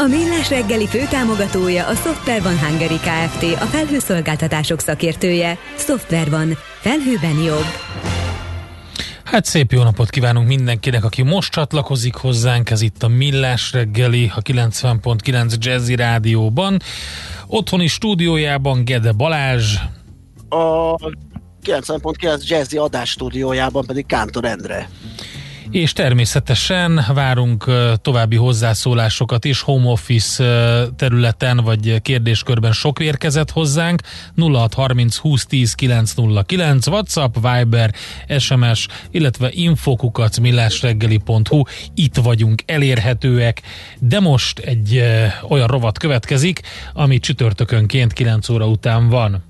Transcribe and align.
A 0.00 0.06
Millás 0.06 0.48
reggeli 0.48 0.86
főtámogatója 0.86 1.86
a 1.86 1.94
Software 1.94 2.40
van 2.40 2.58
Hungary 2.58 2.96
Kft. 2.96 3.42
A 3.42 3.64
felhőszolgáltatások 3.64 4.80
szakértője. 4.80 5.58
Software 5.76 6.30
van. 6.30 6.56
Felhőben 6.80 7.42
jobb. 7.42 7.64
Hát 9.24 9.44
szép 9.44 9.72
jó 9.72 9.82
napot 9.82 10.10
kívánunk 10.10 10.46
mindenkinek, 10.46 11.04
aki 11.04 11.22
most 11.22 11.52
csatlakozik 11.52 12.14
hozzánk, 12.14 12.70
ez 12.70 12.80
itt 12.80 13.02
a 13.02 13.08
Millás 13.08 13.72
reggeli, 13.72 14.32
a 14.34 14.42
90.9 14.42 15.54
Jazzy 15.58 15.94
Rádióban. 15.94 16.80
Otthoni 17.46 17.86
stúdiójában 17.86 18.84
Gede 18.84 19.12
Balázs. 19.12 19.74
A 20.48 20.94
90.9 20.96 22.46
Jazzy 22.46 22.76
adás 22.76 23.10
stúdiójában 23.10 23.86
pedig 23.86 24.06
Kántor 24.06 24.44
Endre 24.44 24.88
és 25.70 25.92
természetesen 25.92 27.04
várunk 27.14 27.64
további 28.02 28.36
hozzászólásokat 28.36 29.44
is 29.44 29.60
home 29.60 29.90
office 29.90 30.44
területen 30.96 31.56
vagy 31.56 32.02
kérdéskörben 32.02 32.72
sok 32.72 33.00
érkezett 33.00 33.50
hozzánk. 33.50 34.02
0630 34.36 35.18
2010 35.20 35.74
909 35.74 36.86
WhatsApp, 36.86 37.34
Viber, 37.34 37.94
SMS, 38.38 38.86
illetve 39.10 39.48
infokukat 39.52 40.40
millásreggeli.hu 40.40 41.62
itt 41.94 42.16
vagyunk 42.16 42.62
elérhetőek, 42.66 43.62
de 43.98 44.20
most 44.20 44.58
egy 44.58 45.02
olyan 45.48 45.66
rovat 45.66 45.98
következik, 45.98 46.60
ami 46.92 47.18
csütörtökönként 47.18 48.12
9 48.12 48.48
óra 48.48 48.66
után 48.66 49.08
van. 49.08 49.49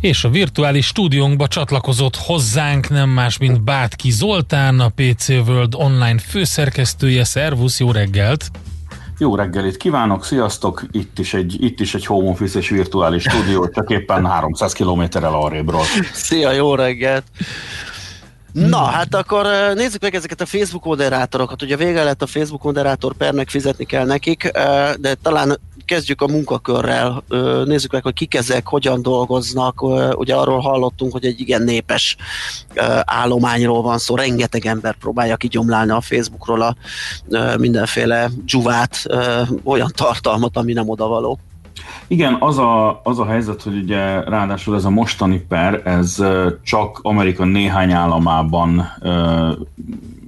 És 0.00 0.24
a 0.24 0.28
virtuális 0.28 0.86
stúdiónkba 0.86 1.46
csatlakozott 1.46 2.16
hozzánk 2.16 2.88
nem 2.88 3.08
más, 3.08 3.38
mint 3.38 3.62
Bátki 3.62 4.10
Zoltán, 4.10 4.80
a 4.80 4.88
PC 4.88 5.28
World 5.28 5.74
online 5.74 6.18
főszerkesztője. 6.18 7.24
Szervusz, 7.24 7.80
jó 7.80 7.92
reggelt! 7.92 8.50
Jó 9.18 9.34
reggelit 9.34 9.76
kívánok, 9.76 10.24
sziasztok! 10.24 10.82
Itt 10.90 11.18
is 11.18 11.34
egy, 11.34 11.56
itt 11.62 11.80
is 11.80 11.94
egy 11.94 12.06
home 12.06 12.28
office 12.28 12.58
és 12.58 12.68
virtuális 12.68 13.22
stúdió, 13.22 13.68
csak 13.68 13.90
éppen 13.90 14.26
300 14.26 14.72
kilométerrel 14.72 15.34
arrébről. 15.34 15.82
Szia, 16.12 16.50
jó 16.52 16.74
reggelt! 16.74 17.24
Na, 18.52 18.84
hát 18.84 19.14
akkor 19.14 19.46
nézzük 19.74 20.02
meg 20.02 20.14
ezeket 20.14 20.40
a 20.40 20.46
Facebook 20.46 20.84
moderátorokat. 20.84 21.62
Ugye 21.62 21.76
vége 21.76 22.04
lett 22.04 22.22
a 22.22 22.26
Facebook 22.26 22.62
moderátor 22.62 23.14
pernek, 23.14 23.48
fizetni 23.48 23.84
kell 23.84 24.06
nekik, 24.06 24.50
de 24.98 25.14
talán 25.22 25.60
kezdjük 25.84 26.22
a 26.22 26.26
munkakörrel, 26.26 27.24
nézzük 27.64 27.92
meg, 27.92 28.02
hogy 28.02 28.12
kik 28.12 28.34
ezek, 28.34 28.66
hogyan 28.66 29.02
dolgoznak. 29.02 29.82
Ugye 30.18 30.34
arról 30.34 30.60
hallottunk, 30.60 31.12
hogy 31.12 31.24
egy 31.24 31.40
igen 31.40 31.62
népes 31.62 32.16
állományról 33.04 33.82
van 33.82 33.98
szó, 33.98 34.14
rengeteg 34.16 34.66
ember 34.66 34.94
próbálja 34.94 35.36
kigyomlálni 35.36 35.90
a 35.90 36.00
Facebookról 36.00 36.62
a 36.62 36.76
mindenféle 37.56 38.30
dzsuvát, 38.44 39.02
olyan 39.64 39.92
tartalmat, 39.94 40.56
ami 40.56 40.72
nem 40.72 40.88
odavaló. 40.88 41.38
Igen, 42.06 42.36
az 42.40 42.58
a, 42.58 43.00
az 43.04 43.18
a 43.18 43.26
helyzet, 43.26 43.62
hogy 43.62 43.76
ugye 43.76 44.20
ráadásul 44.20 44.74
ez 44.74 44.84
a 44.84 44.90
mostani 44.90 45.38
per, 45.38 45.80
ez 45.84 46.22
csak 46.62 46.98
Amerika 47.02 47.44
néhány 47.44 47.92
államában 47.92 48.92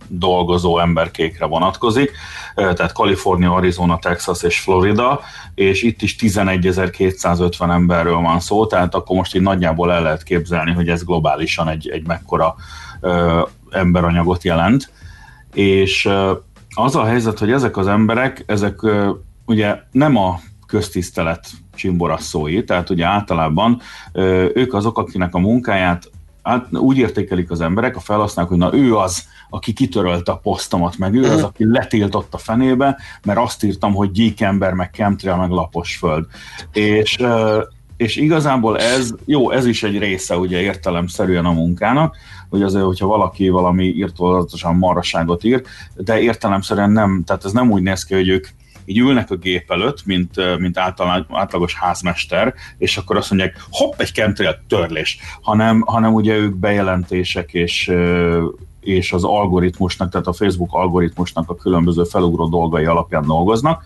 dolgozó 0.09 0.79
emberkékre 0.79 1.47
vonatkozik, 1.47 2.11
tehát 2.55 2.93
Kalifornia, 2.93 3.55
Arizona, 3.55 3.99
Texas 3.99 4.43
és 4.43 4.61
Florida, 4.61 5.21
és 5.55 5.83
itt 5.83 6.03
is 6.03 6.17
11.250 6.19 7.73
emberről 7.73 8.17
van 8.17 8.41
szó, 8.41 8.67
tehát 8.67 8.95
akkor 8.95 9.17
most 9.17 9.35
így 9.35 9.43
nagyjából 9.43 9.93
el 9.93 10.03
lehet 10.03 10.23
képzelni, 10.23 10.73
hogy 10.73 10.89
ez 10.89 11.05
globálisan 11.05 11.69
egy, 11.69 11.89
egy 11.89 12.07
mekkora 12.07 12.55
ö, 13.01 13.43
emberanyagot 13.71 14.45
jelent, 14.45 14.91
és 15.55 16.05
ö, 16.05 16.33
az 16.75 16.97
a 16.97 17.05
helyzet, 17.05 17.39
hogy 17.39 17.53
ezek 17.53 17.77
az 17.77 17.87
emberek, 17.87 18.43
ezek 18.47 18.83
ö, 18.83 19.11
ugye 19.47 19.79
nem 19.91 20.17
a 20.17 20.41
köztisztelet 20.73 21.47
csimborasszói, 21.75 22.65
tehát 22.65 22.91
ugye 22.91 23.05
általában 23.05 23.81
ők 24.55 24.75
azok, 24.75 24.99
akinek 24.99 25.35
a 25.35 25.39
munkáját 25.39 26.11
hát 26.43 26.67
úgy 26.77 26.97
értékelik 26.97 27.51
az 27.51 27.61
emberek, 27.61 27.97
a 27.97 28.01
felhasználók, 28.01 28.51
hogy 28.51 28.59
na 28.59 28.75
ő 28.75 28.97
az, 28.97 29.25
aki 29.51 29.73
kitörölte 29.73 30.33
a 30.33 30.37
posztomat, 30.37 30.99
meg 30.99 31.15
ő 31.15 31.25
az, 31.25 31.37
mhm. 31.37 31.45
aki 31.45 31.65
letiltott 31.65 32.35
a 32.35 32.39
fenébe, 32.39 32.99
mert 33.25 33.39
azt 33.39 33.65
írtam, 33.65 33.95
hogy 33.95 34.11
gyík 34.11 34.41
ember, 34.41 34.73
meg 34.73 34.91
chemtrail, 34.93 35.37
meg 35.37 35.51
lapos 35.51 35.97
föld. 35.97 36.27
És, 36.73 37.19
és 37.97 38.17
igazából 38.17 38.79
ez, 38.79 39.15
jó, 39.25 39.51
ez 39.51 39.67
is 39.67 39.83
egy 39.83 39.99
része 39.99 40.37
ugye 40.37 40.61
értelemszerűen 40.61 41.45
a 41.45 41.53
munkának, 41.53 42.17
hogy 42.51 42.63
azért, 42.63 42.85
hogyha 42.85 43.07
valaki 43.07 43.49
valami 43.49 43.85
írtózatosan 43.85 44.77
marraságot 44.77 45.45
ír, 45.45 45.63
de 45.97 46.21
értelemszerűen 46.21 46.91
nem, 46.91 47.23
tehát 47.27 47.45
ez 47.45 47.53
nem 47.53 47.71
úgy 47.71 47.83
néz 47.83 48.05
ki, 48.05 48.15
hogy 48.15 48.29
ők 48.29 48.47
így 48.85 48.99
ülnek 48.99 49.31
a 49.31 49.37
gép 49.37 49.71
előtt, 49.71 50.07
mint, 50.07 50.59
mint 50.59 50.79
általán, 50.79 51.27
átlagos 51.31 51.75
házmester, 51.75 52.55
és 52.79 52.97
akkor 52.97 53.17
azt 53.17 53.31
mondják, 53.31 53.67
hopp, 53.71 54.01
egy 54.01 54.13
chemtrail 54.13 54.63
törlés, 54.69 55.19
hanem, 55.43 55.81
hanem 55.81 56.15
ugye 56.15 56.35
ők 56.35 56.55
bejelentések 56.55 57.53
és 57.53 57.93
és 58.81 59.13
az 59.13 59.25
algoritmusnak, 59.25 60.11
tehát 60.11 60.27
a 60.27 60.33
Facebook 60.33 60.73
algoritmusnak 60.73 61.51
a 61.51 61.57
különböző 61.57 62.05
felugró 62.05 62.49
dolgai 62.49 62.85
alapján 62.85 63.27
dolgoznak. 63.27 63.85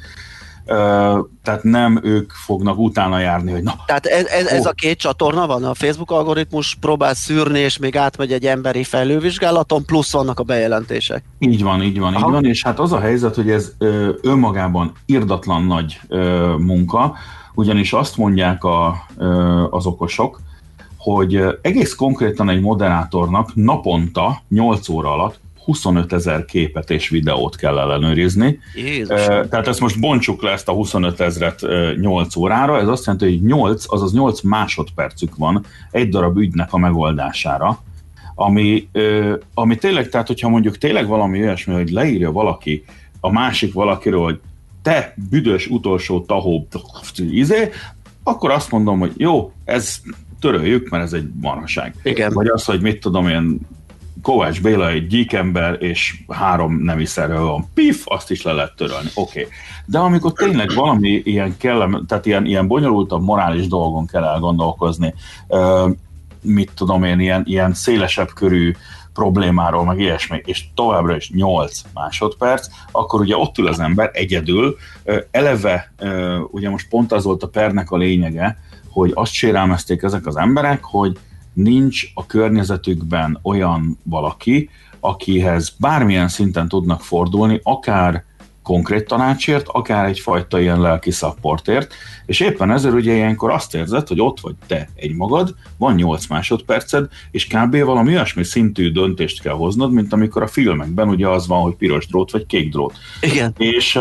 Tehát 1.43 1.63
nem 1.63 2.01
ők 2.03 2.31
fognak 2.31 2.79
utána 2.79 3.19
járni, 3.19 3.53
hogy 3.53 3.63
na. 3.63 3.75
Tehát 3.87 4.07
ez, 4.07 4.27
ez, 4.27 4.47
ez 4.47 4.67
a 4.67 4.73
két 4.73 4.99
csatorna 4.99 5.47
van, 5.47 5.65
a 5.65 5.75
Facebook 5.75 6.11
algoritmus 6.11 6.77
próbál 6.81 7.15
szűrni, 7.15 7.59
és 7.59 7.79
még 7.79 7.97
átmegy 7.97 8.33
egy 8.33 8.47
emberi 8.47 8.85
felülvizsgálaton, 8.85 9.85
plusz 9.85 10.13
vannak 10.13 10.41
a 10.41 10.43
bejelentések. 10.43 11.25
Így 11.39 11.63
van, 11.63 11.83
így 11.83 11.99
van, 11.99 12.15
Aha. 12.15 12.27
így 12.27 12.33
van, 12.33 12.45
és 12.45 12.63
hát 12.63 12.79
az 12.79 12.93
a 12.93 13.01
helyzet, 13.01 13.35
hogy 13.35 13.51
ez 13.51 13.73
önmagában 14.23 14.93
irdatlan 15.07 15.65
nagy 15.65 16.01
munka, 16.59 17.15
ugyanis 17.55 17.93
azt 17.93 18.17
mondják 18.17 18.65
a, 18.65 19.07
az 19.71 19.87
okosok, 19.87 20.41
hogy 20.97 21.45
egész 21.63 21.95
konkrétan 21.95 22.49
egy 22.49 22.61
moderátornak 22.61 23.55
naponta 23.55 24.43
8 24.49 24.89
óra 24.89 25.13
alatt 25.13 25.41
25 25.67 26.13
ezer 26.13 26.45
képet 26.45 26.91
és 26.91 27.09
videót 27.09 27.57
kell 27.57 27.79
ellenőrizni. 27.79 28.59
Jézus. 28.75 29.25
Tehát 29.25 29.67
ezt 29.67 29.81
most 29.81 30.01
bontsuk 30.01 30.43
le 30.43 30.51
ezt 30.51 30.69
a 30.69 30.73
25 30.73 31.21
ezeret 31.21 31.61
8 32.01 32.37
órára, 32.37 32.81
ez 32.81 32.89
azt 32.89 33.07
jelenti, 33.07 33.25
hogy 33.25 33.43
8, 33.43 33.85
azaz 33.93 34.13
8 34.13 34.41
másodpercük 34.41 35.37
van 35.37 35.65
egy 35.91 36.09
darab 36.09 36.37
ügynek 36.37 36.73
a 36.73 36.79
megoldására, 36.79 37.83
ami, 38.35 38.89
ami 39.55 39.77
tényleg, 39.77 40.09
tehát 40.09 40.27
hogyha 40.27 40.49
mondjuk 40.49 40.79
tényleg 40.79 41.07
valami 41.07 41.41
olyasmi, 41.41 41.75
hogy 41.75 41.91
leírja 41.91 42.33
valaki 42.33 42.85
a 43.21 43.33
másik 43.33 43.73
valakiről, 43.73 44.23
hogy 44.23 44.41
te 44.83 45.15
büdös 45.31 45.67
utolsó 45.67 46.21
tahó 46.21 46.67
izé, 47.19 47.71
akkor 48.23 48.51
azt 48.51 48.71
mondom, 48.71 48.99
hogy 48.99 49.13
jó, 49.17 49.53
ez 49.65 50.01
töröljük, 50.41 50.89
mert 50.89 51.05
ez 51.05 51.13
egy 51.13 51.29
marhaság. 51.41 51.95
Igen. 52.03 52.33
Vagy 52.33 52.47
az, 52.47 52.65
hogy 52.65 52.81
mit 52.81 53.01
tudom 53.01 53.29
én, 53.29 53.61
Kovács 54.23 54.63
Béla 54.63 54.89
egy 54.89 55.07
gyíkember, 55.07 55.83
és 55.83 56.15
három 56.29 56.77
nemi 56.83 57.05
szerve 57.05 57.39
van. 57.39 57.67
Pif, 57.75 58.03
azt 58.05 58.31
is 58.31 58.43
le 58.43 58.53
lehet 58.53 58.77
törölni. 58.77 59.09
Oké. 59.15 59.41
Okay. 59.41 59.53
De 59.87 59.99
amikor 59.99 60.33
tényleg 60.33 60.73
valami 60.75 61.09
ilyen 61.25 61.57
kellem, 61.57 62.05
tehát 62.09 62.27
ilyen, 62.27 62.47
ilyen 62.47 62.67
bonyolultabb 62.67 63.23
morális 63.23 63.67
dolgon 63.67 64.07
kell 64.07 64.25
elgondolkozni, 64.25 65.15
mit 66.43 66.71
tudom 66.75 67.05
én, 67.05 67.21
ilyen, 67.21 67.43
ilyen 67.47 67.75
szélesebb 67.75 68.29
körű 68.35 68.73
problémáról, 69.13 69.85
meg 69.85 69.99
ilyesmi, 69.99 70.43
és 70.45 70.65
továbbra 70.75 71.17
is 71.17 71.31
8 71.31 71.81
másodperc, 71.95 72.67
akkor 72.91 73.21
ugye 73.21 73.37
ott 73.37 73.59
ül 73.59 73.67
az 73.67 73.81
ember 73.81 74.11
egyedül, 74.13 74.77
eleve, 75.31 75.93
ugye 76.51 76.71
most 76.71 76.89
pont 76.89 77.13
az 77.13 77.25
volt 77.25 77.43
a 77.43 77.49
pernek 77.49 77.91
a 77.91 77.97
lényege, 77.97 78.59
hogy 78.89 79.11
azt 79.15 79.33
sérelmezték 79.33 80.03
ezek 80.03 80.27
az 80.27 80.37
emberek, 80.37 80.85
hogy 80.85 81.19
nincs 81.57 82.07
a 82.15 82.27
környezetükben 82.27 83.39
olyan 83.43 83.99
valaki, 84.03 84.71
akihez 85.01 85.75
bármilyen 85.79 86.29
szinten 86.29 86.69
tudnak 86.69 87.03
fordulni, 87.03 87.61
akár 87.63 88.25
konkrét 88.63 89.07
tanácsért, 89.07 89.69
akár 89.69 90.05
egyfajta 90.05 90.61
ilyen 90.61 90.81
lelki 90.81 91.11
szapportért, 91.11 91.95
és 92.27 92.41
éppen 92.41 92.71
ezért 92.71 92.95
ugye 92.95 93.15
ilyenkor 93.15 93.51
azt 93.51 93.75
érzed, 93.75 94.09
hogy 94.09 94.21
ott 94.21 94.41
vagy 94.41 94.55
te 94.67 94.89
egy 94.95 95.15
magad, 95.15 95.55
van 95.77 95.95
8 95.95 96.27
másodperced, 96.27 97.09
és 97.31 97.47
kb. 97.47 97.77
valami 97.77 98.13
olyasmi 98.13 98.45
szintű 98.45 98.91
döntést 98.91 99.43
kell 99.43 99.55
hoznod, 99.55 99.93
mint 99.93 100.13
amikor 100.13 100.43
a 100.43 100.47
filmekben 100.47 101.09
ugye 101.09 101.29
az 101.29 101.47
van, 101.47 101.63
hogy 101.63 101.75
piros 101.75 102.07
drót 102.07 102.31
vagy 102.31 102.47
kék 102.47 102.71
drót. 102.71 102.99
Igen. 103.21 103.55
És 103.59 103.99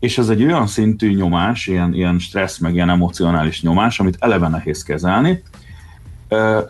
és 0.00 0.18
ez 0.18 0.28
egy 0.28 0.42
olyan 0.42 0.66
szintű 0.66 1.14
nyomás, 1.14 1.66
ilyen, 1.66 1.94
ilyen 1.94 2.18
stressz, 2.18 2.58
meg 2.58 2.74
ilyen 2.74 2.88
emocionális 2.88 3.62
nyomás, 3.62 4.00
amit 4.00 4.16
eleve 4.20 4.48
nehéz 4.48 4.82
kezelni. 4.82 5.42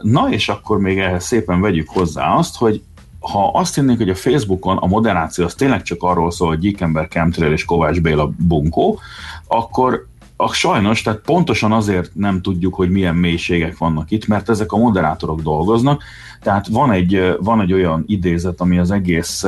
Na 0.00 0.30
és 0.30 0.48
akkor 0.48 0.78
még 0.78 0.98
ehhez 0.98 1.24
szépen 1.24 1.60
vegyük 1.60 1.88
hozzá 1.88 2.34
azt, 2.34 2.56
hogy 2.56 2.82
ha 3.20 3.50
azt 3.54 3.74
hinnénk, 3.74 3.98
hogy 3.98 4.10
a 4.10 4.14
Facebookon 4.14 4.76
a 4.76 4.86
moderáció 4.86 5.44
az 5.44 5.54
tényleg 5.54 5.82
csak 5.82 6.02
arról 6.02 6.30
szól, 6.30 6.48
hogy 6.48 6.58
Gyíkember 6.58 7.08
Kemtrel 7.08 7.52
és 7.52 7.64
Kovács 7.64 8.00
Béla 8.00 8.30
bunkó, 8.38 8.98
akkor 9.46 10.06
a 10.36 10.52
sajnos, 10.52 11.02
tehát 11.02 11.20
pontosan 11.20 11.72
azért 11.72 12.10
nem 12.14 12.42
tudjuk, 12.42 12.74
hogy 12.74 12.90
milyen 12.90 13.14
mélységek 13.14 13.78
vannak 13.78 14.10
itt, 14.10 14.26
mert 14.26 14.48
ezek 14.48 14.72
a 14.72 14.76
moderátorok 14.76 15.40
dolgoznak, 15.40 16.02
tehát 16.42 16.66
van 16.66 16.92
egy, 16.92 17.36
van 17.40 17.60
egy 17.60 17.72
olyan 17.72 18.04
idézet, 18.06 18.60
ami 18.60 18.78
az 18.78 18.90
egész 18.90 19.44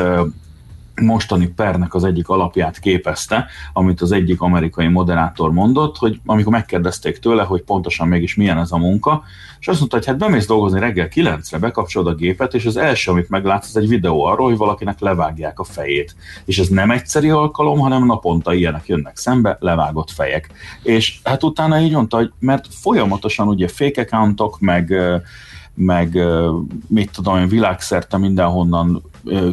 mostani 1.01 1.47
pernek 1.47 1.95
az 1.95 2.05
egyik 2.05 2.29
alapját 2.29 2.79
képezte, 2.79 3.47
amit 3.73 4.01
az 4.01 4.13
egyik 4.13 4.41
amerikai 4.41 4.87
moderátor 4.87 5.53
mondott, 5.53 5.97
hogy 5.97 6.21
amikor 6.27 6.53
megkérdezték 6.53 7.19
tőle, 7.19 7.43
hogy 7.43 7.63
pontosan 7.63 8.09
mégis 8.09 8.35
milyen 8.35 8.59
ez 8.59 8.73
a 8.73 8.77
munka, 8.77 9.23
és 9.61 9.69
azt 9.69 9.79
mondta, 9.79 9.97
hogy 9.97 10.07
hát 10.07 10.19
bemész 10.19 10.47
dolgozni 10.47 10.81
reggel 10.81 11.09
9-re, 11.15 11.59
bekapcsolod 11.59 12.13
a 12.13 12.15
gépet, 12.15 12.55
és 12.55 12.67
az 12.67 12.77
első, 12.77 13.11
amit 13.11 13.29
meglátsz, 13.29 13.69
az 13.69 13.77
egy 13.77 13.89
videó 13.89 14.25
arról, 14.25 14.49
hogy 14.49 14.57
valakinek 14.57 15.01
levágják 15.01 15.59
a 15.59 15.65
fejét. 15.65 16.17
És 16.45 16.59
ez 16.59 16.69
nem 16.69 16.91
egyszeri 16.91 17.31
alkalom, 17.31 17.79
hanem 17.79 18.07
naponta 18.07 18.53
ilyenek 18.55 18.87
jönnek 18.87 19.17
szembe, 19.17 19.57
levágott 19.61 20.11
fejek. 20.11 20.51
És 20.83 21.19
hát 21.25 21.43
utána 21.43 21.81
így 21.81 21.93
mondta, 21.93 22.17
hogy 22.17 22.33
mert 22.39 22.67
folyamatosan 22.71 23.49
ugye 23.49 23.69
fake 23.69 24.01
accountok, 24.01 24.61
meg 24.61 24.95
meg 25.79 26.19
mit 26.89 27.11
tudom 27.11 27.39
én, 27.39 27.49
világszerte 27.49 28.17
mindenhonnan 28.17 29.03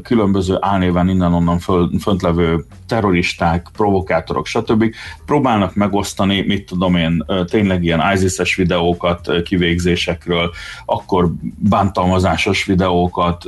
különböző 0.03 0.57
álnéven 0.59 1.09
innen-onnan 1.09 1.59
föntlevő 1.99 2.65
terroristák, 2.87 3.67
provokátorok, 3.75 4.45
stb. 4.45 4.95
próbálnak 5.25 5.75
megosztani, 5.75 6.41
mit 6.41 6.65
tudom 6.65 6.95
én, 6.95 7.25
tényleg 7.45 7.83
ilyen 7.83 8.01
ISIS-es 8.13 8.55
videókat 8.55 9.41
kivégzésekről, 9.43 10.51
akkor 10.85 11.31
bántalmazásos 11.57 12.65
videókat, 12.65 13.45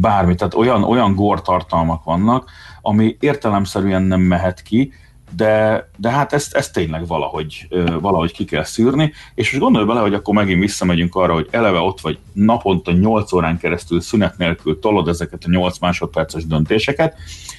bármi, 0.00 0.34
tehát 0.34 0.54
olyan, 0.54 0.82
olyan 0.82 1.14
gortartalmak 1.14 2.04
vannak, 2.04 2.50
ami 2.82 3.16
értelemszerűen 3.20 4.02
nem 4.02 4.20
mehet 4.20 4.62
ki, 4.62 4.92
de, 5.36 5.88
de 5.96 6.10
hát 6.10 6.32
ezt, 6.32 6.54
ezt 6.54 6.72
tényleg 6.72 7.06
valahogy, 7.06 7.68
valahogy 8.00 8.32
ki 8.32 8.44
kell 8.44 8.64
szűrni, 8.64 9.12
és 9.34 9.50
most 9.50 9.62
gondolj 9.62 9.86
bele, 9.86 10.00
hogy 10.00 10.14
akkor 10.14 10.34
megint 10.34 10.60
visszamegyünk 10.60 11.14
arra, 11.14 11.34
hogy 11.34 11.48
eleve 11.50 11.78
ott 11.78 12.00
vagy 12.00 12.18
naponta 12.32 12.92
8 12.92 13.32
órán 13.32 13.58
keresztül 13.58 14.00
szünet 14.00 14.38
nélkül 14.38 14.78
tolod 14.78 15.08
ezeket 15.08 15.44
a 15.44 15.50
8 15.50 15.78
másodperces 15.78 16.46
döntéseket, 16.46 17.16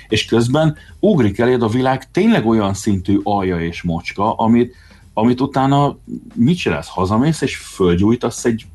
és 0.07 0.25
közben 0.25 0.77
ugrik 0.99 1.39
eléd 1.39 1.61
a 1.61 1.67
világ 1.67 2.11
tényleg 2.11 2.45
olyan 2.45 2.73
szintű 2.73 3.19
alja 3.23 3.59
és 3.59 3.81
mocska, 3.81 4.33
amit, 4.33 4.75
amit 5.13 5.41
utána 5.41 5.97
mit 6.33 6.57
csinálsz? 6.57 6.87
Hazamész 6.87 7.41
és 7.41 7.57
fölgyújtasz 7.57 8.45
egy 8.45 8.65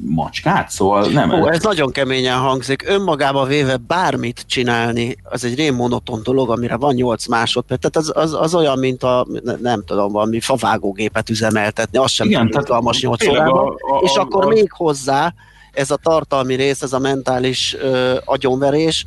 macskát, 0.00 0.70
szóval 0.70 1.06
nem. 1.08 1.30
Ó, 1.30 1.48
ez 1.50 1.62
nagyon 1.62 1.92
keményen 1.92 2.38
hangzik. 2.38 2.88
Önmagába 2.88 3.44
véve 3.44 3.76
bármit 3.76 4.44
csinálni, 4.46 5.16
az 5.22 5.44
egy 5.44 5.56
rém 5.56 5.74
monoton 5.74 6.20
dolog, 6.22 6.50
amire 6.50 6.76
van 6.76 6.94
8 6.94 7.26
másodperc. 7.26 7.80
Tehát 7.80 7.96
az, 7.96 8.12
az, 8.24 8.42
az 8.42 8.54
olyan, 8.54 8.78
mint 8.78 9.02
a, 9.02 9.26
nem 9.60 9.84
tudom, 9.84 10.12
valami 10.12 10.40
favágógépet 10.40 11.30
üzemeltetni, 11.30 11.98
az 11.98 12.10
sem 12.10 12.26
Igen, 12.26 12.64
most 12.80 13.02
8 13.02 13.28
órában. 13.28 13.76
És 14.00 14.14
akkor 14.14 14.44
a, 14.44 14.48
még 14.48 14.72
hozzá 14.72 15.34
ez 15.72 15.90
a 15.90 15.96
tartalmi 15.96 16.54
rész, 16.54 16.82
ez 16.82 16.92
a 16.92 16.98
mentális 16.98 17.76
ö, 17.80 18.16
agyonverés, 18.24 19.06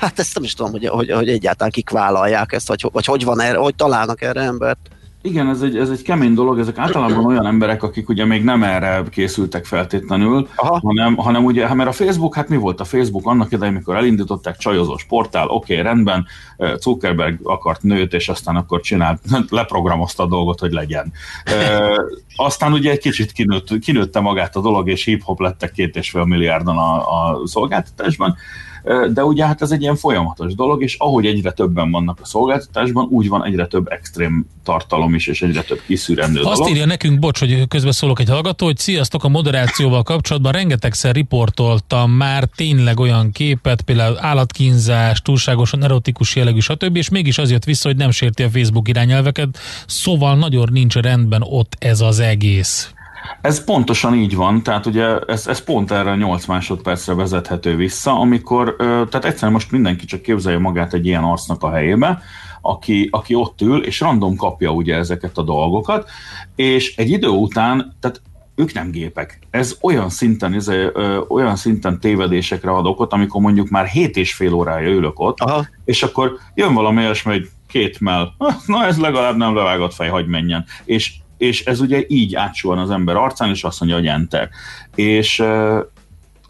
hát 0.00 0.18
ezt 0.18 0.34
nem 0.34 0.44
is 0.44 0.54
tudom, 0.54 0.72
hogy, 0.72 0.86
hogy, 0.86 1.10
hogy 1.10 1.28
egyáltalán 1.28 1.72
kik 1.72 1.90
vállalják 1.90 2.52
ezt, 2.52 2.68
vagy, 2.68 2.88
vagy 2.92 3.04
hogy 3.04 3.24
van 3.24 3.40
erre, 3.40 3.58
hogy 3.58 3.74
találnak 3.74 4.22
erre 4.22 4.40
embert. 4.40 4.78
Igen, 5.22 5.48
ez 5.48 5.62
egy, 5.62 5.76
ez 5.76 5.90
egy 5.90 6.02
kemény 6.02 6.34
dolog, 6.34 6.58
ezek 6.58 6.78
általában 6.78 7.24
olyan 7.24 7.46
emberek, 7.46 7.82
akik 7.82 8.08
ugye 8.08 8.24
még 8.24 8.44
nem 8.44 8.62
erre 8.62 9.02
készültek 9.10 9.64
feltétlenül, 9.64 10.48
hanem, 10.56 11.16
hanem 11.16 11.44
ugye, 11.44 11.66
hát 11.66 11.76
mert 11.76 11.88
a 11.88 11.92
Facebook, 11.92 12.34
hát 12.34 12.48
mi 12.48 12.56
volt 12.56 12.80
a 12.80 12.84
Facebook 12.84 13.26
annak 13.26 13.52
idején, 13.52 13.74
amikor 13.74 13.96
elindították 13.96 14.56
csajozós 14.56 15.04
portál, 15.04 15.48
oké, 15.48 15.72
okay, 15.72 15.84
rendben, 15.84 16.26
Zuckerberg 16.80 17.38
akart 17.42 17.82
nőt, 17.82 18.12
és 18.12 18.28
aztán 18.28 18.56
akkor 18.56 18.80
csinált, 18.80 19.20
leprogramozta 19.48 20.22
a 20.22 20.26
dolgot, 20.26 20.60
hogy 20.60 20.72
legyen. 20.72 21.12
E, 21.44 21.90
aztán 22.36 22.72
ugye 22.72 22.90
egy 22.90 22.98
kicsit 22.98 23.32
kinőtt, 23.32 23.78
kinőtte 23.78 24.20
magát 24.20 24.56
a 24.56 24.60
dolog, 24.60 24.88
és 24.88 25.04
hip-hop 25.04 25.40
lettek 25.40 25.72
két 25.72 25.96
és 25.96 26.10
fél 26.10 26.24
milliárdan 26.24 26.76
a, 26.76 26.96
a 26.96 27.46
szolgáltatásban, 27.46 28.36
de 29.12 29.24
ugye 29.24 29.46
hát 29.46 29.62
ez 29.62 29.70
egy 29.70 29.82
ilyen 29.82 29.96
folyamatos 29.96 30.54
dolog, 30.54 30.82
és 30.82 30.96
ahogy 30.98 31.26
egyre 31.26 31.50
többen 31.50 31.90
vannak 31.90 32.18
a 32.22 32.26
szolgáltatásban, 32.26 33.06
úgy 33.10 33.28
van 33.28 33.44
egyre 33.44 33.66
több 33.66 33.86
extrém 33.88 34.46
tartalom 34.64 35.14
is, 35.14 35.26
és 35.26 35.42
egyre 35.42 35.62
több 35.62 35.80
kiszűrendő 35.86 36.40
Azt 36.42 36.56
dolog. 36.58 36.72
írja 36.72 36.86
nekünk, 36.86 37.18
bocs, 37.18 37.38
hogy 37.38 37.68
közben 37.68 37.92
szólok 37.92 38.20
egy 38.20 38.28
hallgató, 38.28 38.66
hogy 38.66 38.78
sziasztok, 38.78 39.24
a 39.24 39.28
moderációval 39.28 40.02
kapcsolatban 40.02 40.52
rengetegszer 40.52 41.14
riportoltam 41.14 42.10
már 42.10 42.48
tényleg 42.56 43.00
olyan 43.00 43.30
képet, 43.30 43.82
például 43.82 44.18
állatkínzás, 44.20 45.22
túlságosan 45.22 45.84
erotikus 45.84 46.36
jellegű, 46.36 46.58
stb. 46.58 46.96
És 46.96 47.08
mégis 47.08 47.38
az 47.38 47.50
jött 47.50 47.64
vissza, 47.64 47.88
hogy 47.88 47.96
nem 47.96 48.10
sérti 48.10 48.42
a 48.42 48.50
Facebook 48.50 48.88
irányelveket, 48.88 49.58
szóval 49.86 50.36
nagyon 50.36 50.68
nincs 50.72 50.94
rendben 50.94 51.42
ott 51.44 51.76
ez 51.78 52.00
az 52.00 52.18
egész. 52.18 52.92
Ez 53.40 53.64
pontosan 53.64 54.14
így 54.14 54.36
van, 54.36 54.62
tehát 54.62 54.86
ugye 54.86 55.18
ez, 55.18 55.46
ez 55.46 55.64
pont 55.64 55.90
erre 55.90 56.10
a 56.10 56.16
8 56.16 56.46
másodpercre 56.46 57.14
vezethető 57.14 57.76
vissza, 57.76 58.18
amikor, 58.18 58.76
tehát 58.78 59.24
egyszerűen 59.24 59.52
most 59.52 59.70
mindenki 59.70 60.04
csak 60.04 60.22
képzelje 60.22 60.58
magát 60.58 60.94
egy 60.94 61.06
ilyen 61.06 61.24
arcnak 61.24 61.62
a 61.62 61.70
helyébe, 61.70 62.22
aki, 62.60 63.08
aki 63.10 63.34
ott 63.34 63.60
ül, 63.60 63.84
és 63.84 64.00
random 64.00 64.36
kapja 64.36 64.70
ugye 64.70 64.96
ezeket 64.96 65.38
a 65.38 65.42
dolgokat, 65.42 66.10
és 66.56 66.96
egy 66.96 67.10
idő 67.10 67.28
után, 67.28 67.96
tehát 68.00 68.20
ők 68.54 68.72
nem 68.72 68.90
gépek. 68.90 69.38
Ez 69.50 69.76
olyan 69.80 70.08
szinten, 70.08 70.52
ez, 70.54 70.68
ö, 70.68 71.20
olyan 71.28 71.56
szinten 71.56 72.00
tévedésekre 72.00 72.70
ad 72.70 72.86
okot, 72.86 73.12
amikor 73.12 73.40
mondjuk 73.40 73.68
már 73.68 73.86
7 73.86 74.16
és 74.16 74.34
fél 74.34 74.52
órája 74.52 74.88
ülök 74.88 75.20
ott, 75.20 75.40
Aha. 75.40 75.66
és 75.84 76.02
akkor 76.02 76.38
jön 76.54 76.74
valami 76.74 77.02
olyasmi, 77.02 77.32
hogy 77.32 77.48
két 77.68 78.00
mell, 78.00 78.28
na 78.66 78.86
ez 78.86 78.98
legalább 78.98 79.36
nem 79.36 79.54
levágott 79.54 79.94
fej, 79.94 80.08
hagy 80.08 80.26
menjen. 80.26 80.64
És 80.84 81.12
és 81.38 81.64
ez 81.64 81.80
ugye 81.80 82.04
így 82.08 82.34
átsuhan 82.34 82.78
az 82.78 82.90
ember 82.90 83.16
arcán, 83.16 83.50
és 83.50 83.64
azt 83.64 83.80
mondja, 83.80 83.98
hogy 83.98 84.06
enter. 84.06 84.48
És 84.94 85.44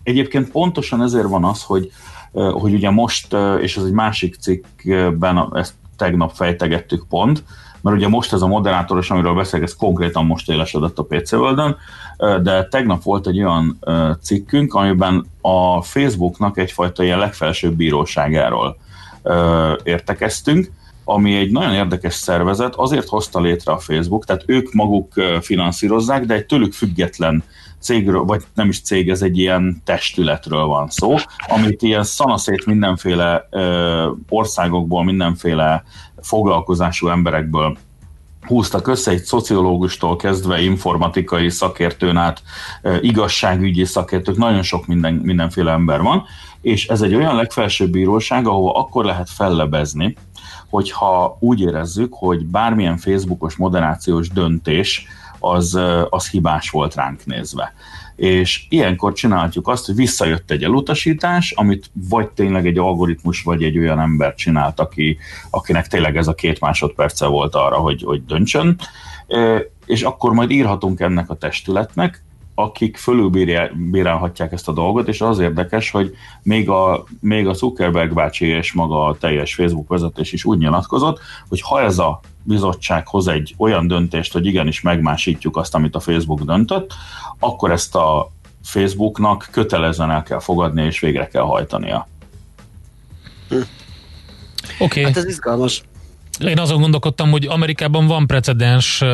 egyébként 0.02 0.50
pontosan 0.50 1.02
ezért 1.02 1.28
van 1.28 1.44
az, 1.44 1.62
hogy, 1.62 1.90
hogy 2.32 2.72
ugye 2.72 2.90
most, 2.90 3.36
és 3.60 3.76
ez 3.76 3.84
egy 3.84 3.92
másik 3.92 4.34
cikkben, 4.34 5.50
ezt 5.54 5.74
tegnap 5.96 6.32
fejtegettük 6.34 7.06
pont, 7.08 7.44
mert 7.80 7.96
ugye 7.96 8.08
most 8.08 8.32
ez 8.32 8.42
a 8.42 8.46
moderátoros, 8.46 9.10
amiről 9.10 9.34
beszélek, 9.34 9.66
ez 9.66 9.76
konkrétan 9.76 10.26
most 10.26 10.50
élesedett 10.50 10.98
a 10.98 11.04
PC 11.04 11.32
World-en, 11.32 11.76
de 12.42 12.68
tegnap 12.68 13.02
volt 13.02 13.26
egy 13.26 13.38
olyan 13.38 13.78
cikkünk, 14.22 14.74
amiben 14.74 15.26
a 15.40 15.82
Facebooknak 15.82 16.58
egyfajta 16.58 17.02
ilyen 17.02 17.18
legfelsőbb 17.18 17.74
bíróságáról 17.74 18.76
értekeztünk, 19.82 20.70
ami 21.10 21.36
egy 21.36 21.50
nagyon 21.50 21.74
érdekes 21.74 22.14
szervezet, 22.14 22.74
azért 22.74 23.08
hozta 23.08 23.40
létre 23.40 23.72
a 23.72 23.78
Facebook, 23.78 24.24
tehát 24.24 24.42
ők 24.46 24.72
maguk 24.72 25.12
finanszírozzák, 25.40 26.24
de 26.24 26.34
egy 26.34 26.46
tőlük 26.46 26.72
független 26.72 27.44
cégről, 27.80 28.24
vagy 28.24 28.42
nem 28.54 28.68
is 28.68 28.80
cég, 28.80 29.08
ez 29.08 29.22
egy 29.22 29.38
ilyen 29.38 29.82
testületről 29.84 30.64
van 30.64 30.88
szó, 30.90 31.14
amit 31.46 31.82
ilyen 31.82 32.04
szanaszét 32.04 32.66
mindenféle 32.66 33.46
ö, 33.50 34.10
országokból, 34.28 35.04
mindenféle 35.04 35.84
foglalkozású 36.22 37.08
emberekből 37.08 37.76
húztak 38.46 38.86
össze 38.86 39.10
egy 39.10 39.22
szociológustól 39.22 40.16
kezdve 40.16 40.60
informatikai 40.60 41.50
szakértőn 41.50 42.16
át, 42.16 42.42
igazságügyi 43.00 43.84
szakértők, 43.84 44.36
nagyon 44.36 44.62
sok 44.62 44.86
minden, 44.86 45.14
mindenféle 45.14 45.72
ember 45.72 46.02
van, 46.02 46.24
és 46.60 46.86
ez 46.88 47.02
egy 47.02 47.14
olyan 47.14 47.36
legfelsőbb 47.36 47.90
bíróság, 47.90 48.46
ahol 48.46 48.76
akkor 48.76 49.04
lehet 49.04 49.30
fellebezni, 49.30 50.16
hogyha 50.70 51.36
úgy 51.40 51.60
érezzük, 51.60 52.14
hogy 52.14 52.46
bármilyen 52.46 52.96
Facebookos 52.96 53.56
moderációs 53.56 54.28
döntés 54.28 55.06
az, 55.38 55.78
az 56.10 56.30
hibás 56.30 56.70
volt 56.70 56.94
ránk 56.94 57.26
nézve. 57.26 57.72
És 58.16 58.66
ilyenkor 58.68 59.12
csinálhatjuk 59.12 59.68
azt, 59.68 59.86
hogy 59.86 59.94
visszajött 59.94 60.50
egy 60.50 60.64
elutasítás, 60.64 61.50
amit 61.50 61.90
vagy 62.08 62.28
tényleg 62.28 62.66
egy 62.66 62.78
algoritmus, 62.78 63.42
vagy 63.42 63.62
egy 63.62 63.78
olyan 63.78 64.00
ember 64.00 64.34
csinált, 64.34 64.80
aki, 64.80 65.18
akinek 65.50 65.86
tényleg 65.86 66.16
ez 66.16 66.28
a 66.28 66.34
két 66.34 66.60
másodperce 66.60 67.26
volt 67.26 67.54
arra, 67.54 67.76
hogy, 67.76 68.02
hogy 68.02 68.24
döntsön, 68.24 68.78
és 69.86 70.02
akkor 70.02 70.32
majd 70.32 70.50
írhatunk 70.50 71.00
ennek 71.00 71.30
a 71.30 71.34
testületnek, 71.34 72.22
akik 72.58 72.96
fölülbírálhatják 72.96 74.52
ezt 74.52 74.68
a 74.68 74.72
dolgot, 74.72 75.08
és 75.08 75.20
az 75.20 75.38
érdekes, 75.38 75.90
hogy 75.90 76.14
még 76.42 76.68
a, 76.68 77.04
még 77.20 77.46
a 77.46 77.52
Zuckerberg 77.52 78.14
bácsi 78.14 78.46
és 78.46 78.72
maga 78.72 79.04
a 79.04 79.16
teljes 79.16 79.54
Facebook 79.54 79.88
vezetés 79.88 80.32
is 80.32 80.44
úgy 80.44 80.58
nyilatkozott, 80.58 81.20
hogy 81.48 81.60
ha 81.60 81.80
ez 81.80 81.98
a 81.98 82.20
bizottság 82.42 83.06
hoz 83.06 83.28
egy 83.28 83.54
olyan 83.58 83.86
döntést, 83.86 84.32
hogy 84.32 84.46
igenis 84.46 84.80
megmásítjuk 84.80 85.56
azt, 85.56 85.74
amit 85.74 85.94
a 85.94 86.00
Facebook 86.00 86.42
döntött, 86.42 86.94
akkor 87.38 87.70
ezt 87.70 87.94
a 87.94 88.30
Facebooknak 88.62 89.48
kötelezően 89.50 90.10
el 90.10 90.22
kell 90.22 90.40
fogadni 90.40 90.84
és 90.84 91.00
végre 91.00 91.28
kell 91.28 91.42
hajtania. 91.42 92.08
Hm. 93.48 93.54
Oké. 93.56 93.64
Okay. 94.78 95.02
Hát 95.02 95.16
ez 95.16 95.26
izgalmas. 95.26 95.82
Én 96.40 96.58
azon 96.58 96.80
gondolkodtam, 96.80 97.30
hogy 97.30 97.46
Amerikában 97.46 98.06
van 98.06 98.26
precedens 98.26 99.04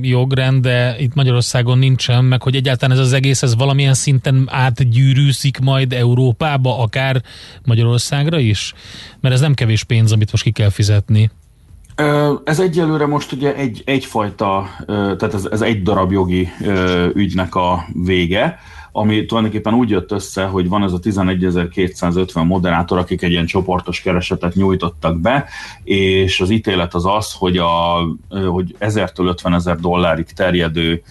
jogrend, 0.00 0.62
de 0.62 0.96
itt 0.98 1.14
Magyarországon 1.14 1.78
nincsen, 1.78 2.24
meg 2.24 2.42
hogy 2.42 2.56
egyáltalán 2.56 2.96
ez 2.96 3.02
az 3.02 3.12
egész, 3.12 3.42
ez 3.42 3.56
valamilyen 3.56 3.94
szinten 3.94 4.48
átgyűrűszik 4.50 5.58
majd 5.58 5.92
Európába, 5.92 6.78
akár 6.78 7.22
Magyarországra 7.64 8.38
is? 8.38 8.74
Mert 9.20 9.34
ez 9.34 9.40
nem 9.40 9.54
kevés 9.54 9.84
pénz, 9.84 10.12
amit 10.12 10.30
most 10.30 10.44
ki 10.44 10.50
kell 10.50 10.70
fizetni. 10.70 11.30
Ez 12.44 12.60
egyelőre 12.60 13.06
most 13.06 13.32
ugye 13.32 13.54
egy, 13.54 13.82
egyfajta, 13.84 14.68
tehát 14.86 15.34
ez, 15.34 15.48
ez 15.50 15.60
egy 15.60 15.82
darab 15.82 16.12
jogi 16.12 16.48
ügynek 17.14 17.54
a 17.54 17.84
vége, 18.04 18.58
ami 18.96 19.24
tulajdonképpen 19.24 19.74
úgy 19.74 19.90
jött 19.90 20.12
össze, 20.12 20.44
hogy 20.44 20.68
van 20.68 20.82
ez 20.82 20.92
a 20.92 20.98
11.250 20.98 22.46
moderátor, 22.46 22.98
akik 22.98 23.22
egy 23.22 23.30
ilyen 23.30 23.46
csoportos 23.46 24.00
keresetet 24.00 24.54
nyújtottak 24.54 25.20
be, 25.20 25.48
és 25.84 26.40
az 26.40 26.50
ítélet 26.50 26.94
az 26.94 27.06
az, 27.06 27.32
hogy, 27.32 27.56
a, 27.56 28.00
hogy 28.28 28.76
1000-től 28.80 29.26
50 29.26 29.54
ezer 29.54 29.76
dollárig 29.76 30.26
terjedő 30.26 31.02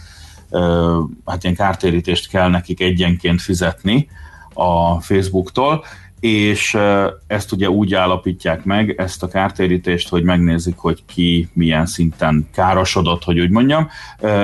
hát 1.25 1.43
ilyen 1.43 1.55
kártérítést 1.55 2.29
kell 2.29 2.49
nekik 2.49 2.81
egyenként 2.81 3.41
fizetni 3.41 4.07
a 4.53 5.01
Facebooktól, 5.01 5.83
és 6.23 6.77
ezt 7.27 7.51
ugye 7.51 7.69
úgy 7.69 7.93
állapítják 7.93 8.63
meg, 8.63 8.95
ezt 8.97 9.23
a 9.23 9.27
kártérítést, 9.27 10.09
hogy 10.09 10.23
megnézik, 10.23 10.77
hogy 10.77 11.03
ki 11.05 11.49
milyen 11.53 11.85
szinten 11.85 12.47
károsodott, 12.53 13.23
hogy 13.23 13.39
úgy 13.39 13.49
mondjam. 13.49 13.89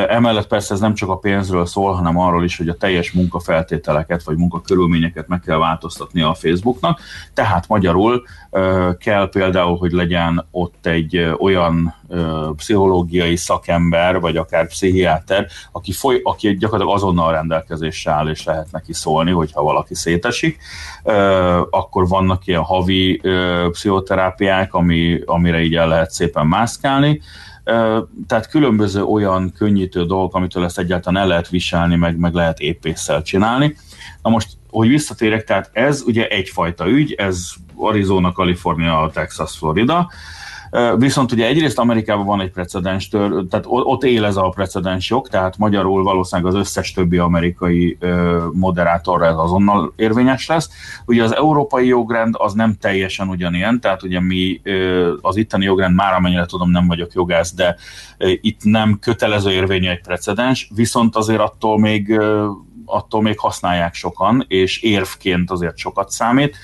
Emellett 0.08 0.48
persze 0.48 0.74
ez 0.74 0.80
nem 0.80 0.94
csak 0.94 1.10
a 1.10 1.18
pénzről 1.18 1.66
szól, 1.66 1.94
hanem 1.94 2.18
arról 2.18 2.44
is, 2.44 2.58
hogy 2.58 2.70
a 2.70 2.78
teljes 2.78 3.12
munkafeltételeket 3.12 4.24
vagy 4.24 4.38
munkakörülményeket 4.38 5.28
meg 5.28 5.40
kell 5.40 5.58
változtatni 5.58 6.22
a 6.22 6.34
Facebooknak. 6.34 7.00
Tehát 7.34 7.68
magyarul 7.68 8.24
kell 8.98 9.30
például, 9.30 9.78
hogy 9.78 9.92
legyen 9.92 10.46
ott 10.52 10.86
egy 10.86 11.34
olyan 11.38 11.96
pszichológiai 12.56 13.36
szakember, 13.36 14.20
vagy 14.20 14.38
akár 14.38 14.68
pszichiáter, 14.68 15.48
aki, 15.72 15.92
foly, 15.92 16.20
aki 16.24 16.58
gyakorlatilag 16.58 16.98
azonnal 16.98 17.32
rendelkezésre 17.32 18.12
áll, 18.12 18.30
és 18.30 18.44
lehet 18.44 18.72
neki 18.72 18.94
szólni, 18.94 19.32
hogyha 19.32 19.64
valaki 19.64 19.96
szétesik. 19.96 20.58
Akkor 21.70 22.08
vannak 22.08 22.48
ilyen 22.48 22.62
havi 22.62 23.22
pszichoterápiák, 23.72 24.74
ami, 24.74 25.22
amire 25.26 25.62
így 25.62 25.76
el 25.76 25.88
lehet 25.88 26.12
szépen 26.12 26.48
mászkálni. 26.48 27.22
Tehát 28.28 28.50
különböző 28.50 29.04
olyan 29.04 29.54
könnyítő 29.58 30.06
dolgok, 30.06 30.36
amitől 30.36 30.64
ezt 30.64 30.80
egyáltalán 30.80 31.22
el 31.22 31.28
lehet 31.28 31.50
viselni, 31.50 31.96
meg, 31.96 32.18
meg 32.18 32.34
lehet 32.34 32.60
épésszel 32.60 33.22
csinálni. 33.22 33.76
Na 34.22 34.30
most, 34.30 34.50
hogy 34.70 34.88
visszatérek, 34.88 35.44
tehát 35.44 35.70
ez 35.74 36.02
ugye 36.02 36.28
egyfajta 36.28 36.88
ügy, 36.88 37.14
ez 37.14 37.50
Arizona, 37.76 38.32
Kalifornia, 38.32 39.10
Texas, 39.14 39.58
Florida, 39.58 40.12
Viszont 40.98 41.32
ugye 41.32 41.46
egyrészt 41.46 41.80
Amerikában 41.80 42.26
van 42.26 42.42
egy 42.42 42.52
precedens, 42.52 43.08
tör, 43.08 43.46
tehát 43.50 43.66
ott 43.68 44.04
él 44.04 44.26
ez 44.26 44.36
a 44.36 44.50
precedens 44.50 45.10
jog, 45.10 45.28
tehát 45.28 45.58
magyarul 45.58 46.04
valószínűleg 46.04 46.54
az 46.54 46.60
összes 46.60 46.92
többi 46.92 47.18
amerikai 47.18 47.98
moderátorra 48.52 49.26
ez 49.26 49.36
azonnal 49.36 49.94
érvényes 49.96 50.48
lesz. 50.48 50.70
Ugye 51.06 51.24
az 51.24 51.36
európai 51.36 51.88
jogrend 51.88 52.36
az 52.38 52.54
nem 52.54 52.78
teljesen 52.80 53.28
ugyanilyen, 53.28 53.80
tehát 53.80 54.04
ugye 54.04 54.22
mi 54.22 54.62
az 55.22 55.36
itteni 55.36 55.66
jogrend 55.66 55.96
már 55.96 56.14
amennyire 56.14 56.46
tudom 56.46 56.72
nem 56.72 56.88
vagyok 56.88 57.14
jogász, 57.14 57.54
de 57.54 57.76
itt 58.18 58.64
nem 58.64 59.00
kötelező 59.00 59.52
érvényű 59.52 59.88
egy 59.88 60.02
precedens, 60.02 60.72
viszont 60.76 61.16
azért 61.16 61.40
attól 61.40 61.80
még 61.80 62.20
attól 62.86 63.22
még 63.22 63.40
használják 63.40 63.94
sokan, 63.94 64.46
és 64.48 64.82
érvként 64.82 65.52
azért 65.52 65.78
sokat 65.78 66.10
számít. 66.10 66.58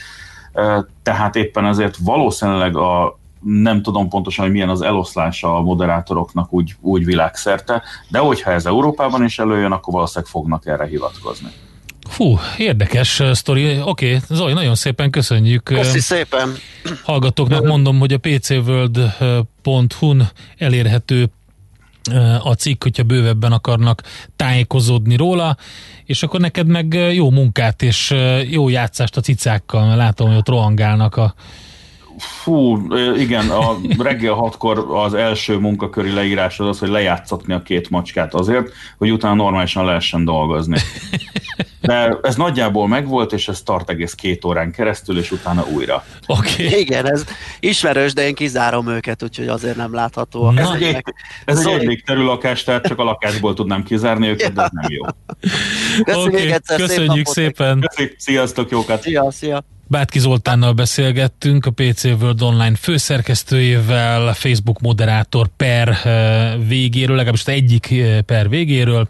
Tehát 1.03 1.35
éppen 1.35 1.65
ezért 1.65 1.97
valószínűleg 1.97 2.77
a, 2.77 3.19
nem 3.45 3.81
tudom 3.81 4.09
pontosan, 4.09 4.45
hogy 4.45 4.53
milyen 4.53 4.69
az 4.69 4.81
eloszlása 4.81 5.57
a 5.57 5.61
moderátoroknak 5.61 6.53
úgy, 6.53 6.75
úgy 6.81 7.05
világszerte, 7.05 7.83
de 8.09 8.19
hogyha 8.19 8.51
ez 8.51 8.65
Európában 8.65 9.23
is 9.23 9.39
előjön, 9.39 9.71
akkor 9.71 9.93
valószínűleg 9.93 10.29
fognak 10.29 10.65
erre 10.65 10.85
hivatkozni. 10.85 11.47
Fú, 12.09 12.39
érdekes 12.57 13.21
sztori. 13.31 13.81
Oké, 13.81 14.15
okay, 14.15 14.19
Zoli, 14.29 14.53
nagyon 14.53 14.75
szépen 14.75 15.09
köszönjük. 15.09 15.63
Köszi 15.63 15.99
szépen. 15.99 16.49
Hallgatóknak 17.03 17.65
mondom, 17.65 17.99
hogy 17.99 18.13
a 18.13 18.17
pcworld.hu-n 18.17 20.29
elérhető 20.57 21.29
a 22.43 22.53
cikk, 22.53 22.83
hogyha 22.83 23.03
bővebben 23.03 23.51
akarnak 23.51 24.01
tájékozódni 24.35 25.15
róla, 25.15 25.57
és 26.05 26.23
akkor 26.23 26.39
neked 26.39 26.67
meg 26.67 26.93
jó 26.93 27.29
munkát 27.29 27.81
és 27.81 28.15
jó 28.49 28.69
játszást 28.69 29.17
a 29.17 29.21
cicákkal, 29.21 29.85
mert 29.85 29.97
látom, 29.97 30.27
hogy 30.27 30.37
ott 30.37 30.47
rohangálnak 30.47 31.15
a 31.15 31.33
Fú, 32.17 32.87
igen, 33.17 33.49
a 33.49 33.77
reggel 33.97 34.33
hatkor 34.33 34.85
az 34.89 35.13
első 35.13 35.57
munkaköri 35.57 36.13
leírás 36.13 36.59
az 36.59 36.67
az, 36.67 36.79
hogy 36.79 36.89
lejátszatni 36.89 37.53
a 37.53 37.61
két 37.61 37.89
macskát 37.89 38.33
azért, 38.33 38.71
hogy 38.97 39.11
utána 39.11 39.33
normálisan 39.33 39.85
lehessen 39.85 40.25
dolgozni. 40.25 40.77
De 41.81 42.17
ez 42.21 42.35
nagyjából 42.35 42.87
megvolt, 42.87 43.33
és 43.33 43.47
ez 43.47 43.61
tart 43.61 43.89
egész 43.89 44.13
két 44.13 44.45
órán 44.45 44.71
keresztül, 44.71 45.17
és 45.17 45.31
utána 45.31 45.65
újra. 45.73 46.03
Okay. 46.27 46.79
Igen, 46.79 47.11
ez 47.11 47.25
ismerős, 47.59 48.13
de 48.13 48.27
én 48.27 48.35
kizárom 48.35 48.87
őket, 48.87 49.23
úgyhogy 49.23 49.47
azért 49.47 49.75
nem 49.75 49.93
látható. 49.93 50.53
Ez 50.55 50.69
egy, 50.69 50.83
egy, 50.83 51.03
ez 51.45 51.57
szóval... 51.57 51.79
egy 51.79 51.85
egységterű 51.85 52.21
lakás, 52.21 52.63
tehát 52.63 52.87
csak 52.87 52.99
a 52.99 53.03
lakásból 53.03 53.53
tudnám 53.53 53.83
kizárni 53.83 54.27
őket, 54.27 54.47
ja. 54.47 54.53
de 54.53 54.61
ez 54.61 54.69
nem 54.71 54.91
jó. 54.91 55.03
Köszönjük, 56.03 56.33
okay. 56.33 56.51
egyszer, 56.51 56.79
Köszönjük 56.79 57.25
szép 57.27 57.55
szépen. 57.55 57.79
Köszönjük, 57.79 58.19
sziasztok, 58.19 58.69
jókat! 58.69 59.01
Szia, 59.01 59.31
szia! 59.31 59.63
Bátki 59.87 60.19
Zoltánnal 60.19 60.73
beszélgettünk, 60.73 61.65
a 61.65 61.71
PC 61.71 62.03
World 62.03 62.41
Online 62.41 62.75
főszerkesztőjével, 62.75 64.33
Facebook 64.33 64.79
moderátor 64.79 65.49
per 65.57 65.89
eh, 65.89 66.53
végéről, 66.67 67.15
legalábbis 67.15 67.45
egyik 67.45 67.91
eh, 67.91 68.21
per 68.21 68.49
végéről. 68.49 69.07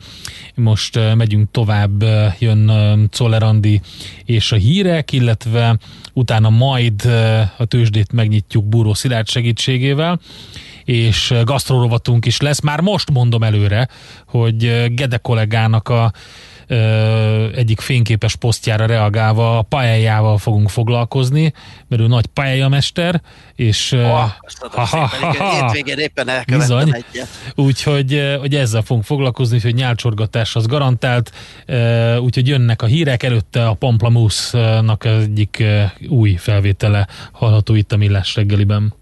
Most 0.55 0.95
eh, 0.95 1.15
megyünk 1.15 1.51
tovább, 1.51 2.03
jön 2.39 2.71
Czoller 3.11 3.55
és 4.25 4.51
a 4.51 4.55
hírek, 4.55 5.11
illetve 5.11 5.77
utána 6.13 6.49
majd 6.49 7.05
a 7.57 7.65
tőzsdét 7.65 8.11
megnyitjuk 8.11 8.65
Búró 8.65 8.93
Szilárd 8.93 9.27
segítségével 9.27 10.19
és 10.83 11.33
gasztrorovatunk 11.43 12.25
is 12.25 12.41
lesz. 12.41 12.61
Már 12.61 12.81
most 12.81 13.11
mondom 13.11 13.43
előre, 13.43 13.87
hogy 14.27 14.85
Gede 14.93 15.17
kollégának 15.17 15.89
a 15.89 16.13
egyik 17.55 17.79
fényképes 17.79 18.35
posztjára 18.35 18.85
reagálva 18.85 19.57
a 19.57 19.61
pályájával 19.61 20.37
fogunk 20.37 20.69
foglalkozni, 20.69 21.53
mert 21.87 22.01
ő 22.01 22.07
nagy 22.07 22.25
pályamester, 22.25 23.21
és 23.55 23.91
oh, 23.91 24.01
ha, 24.01 24.35
ha, 24.69 24.85
ha, 24.85 25.33
ha, 25.33 25.75
éppen 25.97 26.29
bizony, 26.47 26.93
egyet. 26.93 27.27
úgyhogy 27.55 28.35
hogy 28.39 28.55
ezzel 28.55 28.81
fogunk 28.81 29.05
foglalkozni, 29.05 29.59
hogy 29.59 29.73
nyálcsorgatás 29.73 30.55
az 30.55 30.65
garantált, 30.65 31.31
úgyhogy 32.19 32.47
jönnek 32.47 32.81
a 32.81 32.85
hírek, 32.85 33.23
előtte 33.23 33.67
a 33.67 33.73
Pamplamusznak 33.73 35.05
egyik 35.05 35.63
új 36.07 36.35
felvétele 36.35 37.07
hallható 37.31 37.75
itt 37.75 37.91
a 37.91 37.97
Millás 37.97 38.35
reggeliben. 38.35 38.93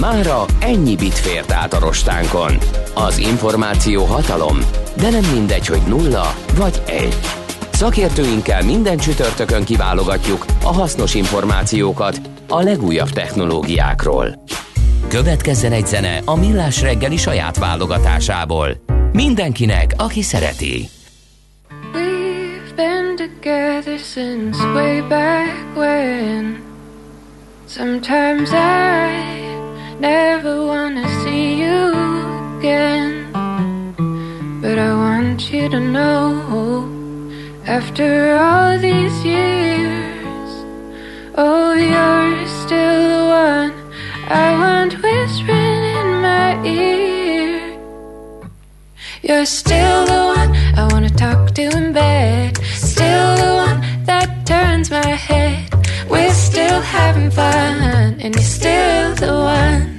Mára 0.00 0.44
ennyi 0.60 0.96
bit 0.96 1.14
fért 1.14 1.52
át 1.52 1.72
a 1.72 1.78
rostánkon. 1.78 2.58
Az 2.94 3.18
információ 3.18 4.04
hatalom, 4.04 4.58
de 4.96 5.10
nem 5.10 5.24
mindegy, 5.32 5.66
hogy 5.66 5.82
nulla 5.86 6.34
vagy 6.56 6.82
egy. 6.86 7.16
Szakértőinkkel 7.72 8.62
minden 8.62 8.96
csütörtökön 8.96 9.64
kiválogatjuk 9.64 10.44
a 10.62 10.72
hasznos 10.72 11.14
információkat 11.14 12.20
a 12.48 12.62
legújabb 12.62 13.08
technológiákról. 13.08 14.42
Következzen 15.08 15.72
egy 15.72 15.86
zene 15.86 16.20
a 16.24 16.36
Millás 16.36 16.80
reggeli 16.80 17.16
saját 17.16 17.58
válogatásából. 17.58 18.68
Mindenkinek, 19.12 19.94
aki 19.96 20.22
szereti. 20.22 20.88
We've 21.92 22.74
been 22.76 23.16
together 23.16 23.98
since 23.98 24.62
way 24.74 25.00
back 25.08 25.76
when 25.76 26.64
Sometimes 27.68 28.52
I 28.52 29.35
never 30.00 30.66
wanna 30.66 31.06
see 31.22 31.60
you 31.62 31.78
again 32.58 33.32
But 34.60 34.78
I 34.78 34.92
want 34.94 35.52
you 35.52 35.68
to 35.68 35.80
know 35.80 36.96
after 37.66 38.36
all 38.36 38.78
these 38.78 39.24
years, 39.24 40.50
oh, 41.34 41.74
you're 41.74 42.46
still 42.46 43.00
the 43.14 43.24
one 43.28 43.72
I 44.28 44.52
want 44.62 44.92
whispering 45.02 45.82
in 46.00 46.08
my 46.22 46.64
ear. 46.64 47.78
You're 49.22 49.46
still 49.46 50.06
the 50.06 50.22
one 50.36 50.50
I 50.78 50.88
wanna 50.92 51.10
talk 51.10 51.50
to 51.54 51.62
in 51.62 51.92
bed, 51.92 52.56
still 52.74 53.36
the 53.36 53.52
one 53.66 54.04
that 54.04 54.46
turns 54.46 54.90
my 54.90 55.04
head. 55.04 55.65
Still 56.66 56.80
having 56.80 57.30
fun, 57.30 58.16
and 58.20 58.34
you're 58.34 58.42
still 58.42 59.14
the 59.14 59.32
one. 59.32 59.95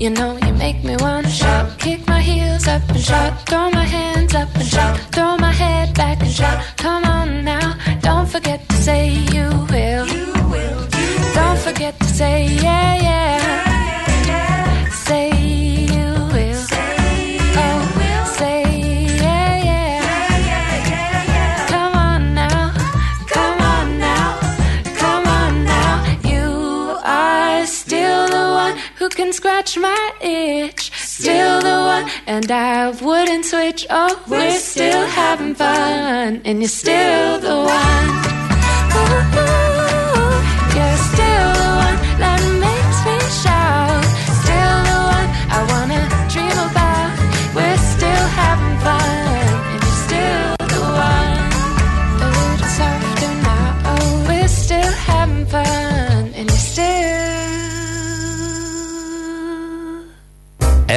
You 0.00 0.08
know 0.08 0.34
you 0.38 0.54
make 0.54 0.82
me 0.82 0.96
wanna 0.98 1.28
shout, 1.28 1.78
kick 1.78 2.06
my 2.06 2.22
heels 2.22 2.66
up 2.66 2.80
and 2.88 2.98
shout, 2.98 3.46
throw 3.46 3.70
my 3.70 3.84
hands 3.84 4.34
up 4.34 4.48
and 4.54 4.64
shout, 4.66 4.96
throw 5.12 5.36
my 5.36 5.52
head 5.52 5.94
back 5.94 6.22
and 6.22 6.30
shout. 6.30 6.64
Come 6.78 7.04
on 7.04 7.44
now, 7.44 7.76
don't 8.00 8.26
forget 8.26 8.66
to 8.70 8.76
say 8.76 9.10
you 9.10 9.46
will. 9.70 10.06
Don't 11.34 11.58
forget 11.58 12.00
to 12.00 12.06
say 12.06 12.46
yeah 12.46 12.94
yeah. 13.02 13.29
Scratch 29.60 29.78
my 29.78 30.12
itch. 30.26 30.90
Still 30.94 31.60
the 31.60 31.68
one, 31.68 32.10
and 32.26 32.50
I 32.50 32.90
wouldn't 32.90 33.44
switch. 33.44 33.86
Oh, 33.90 34.22
we're 34.28 34.58
still 34.58 35.06
having 35.06 35.54
fun, 35.54 36.40
and 36.44 36.60
you're 36.60 36.68
still 36.68 37.38
the 37.40 37.56
one. 37.56 38.06
Ooh, 38.96 39.89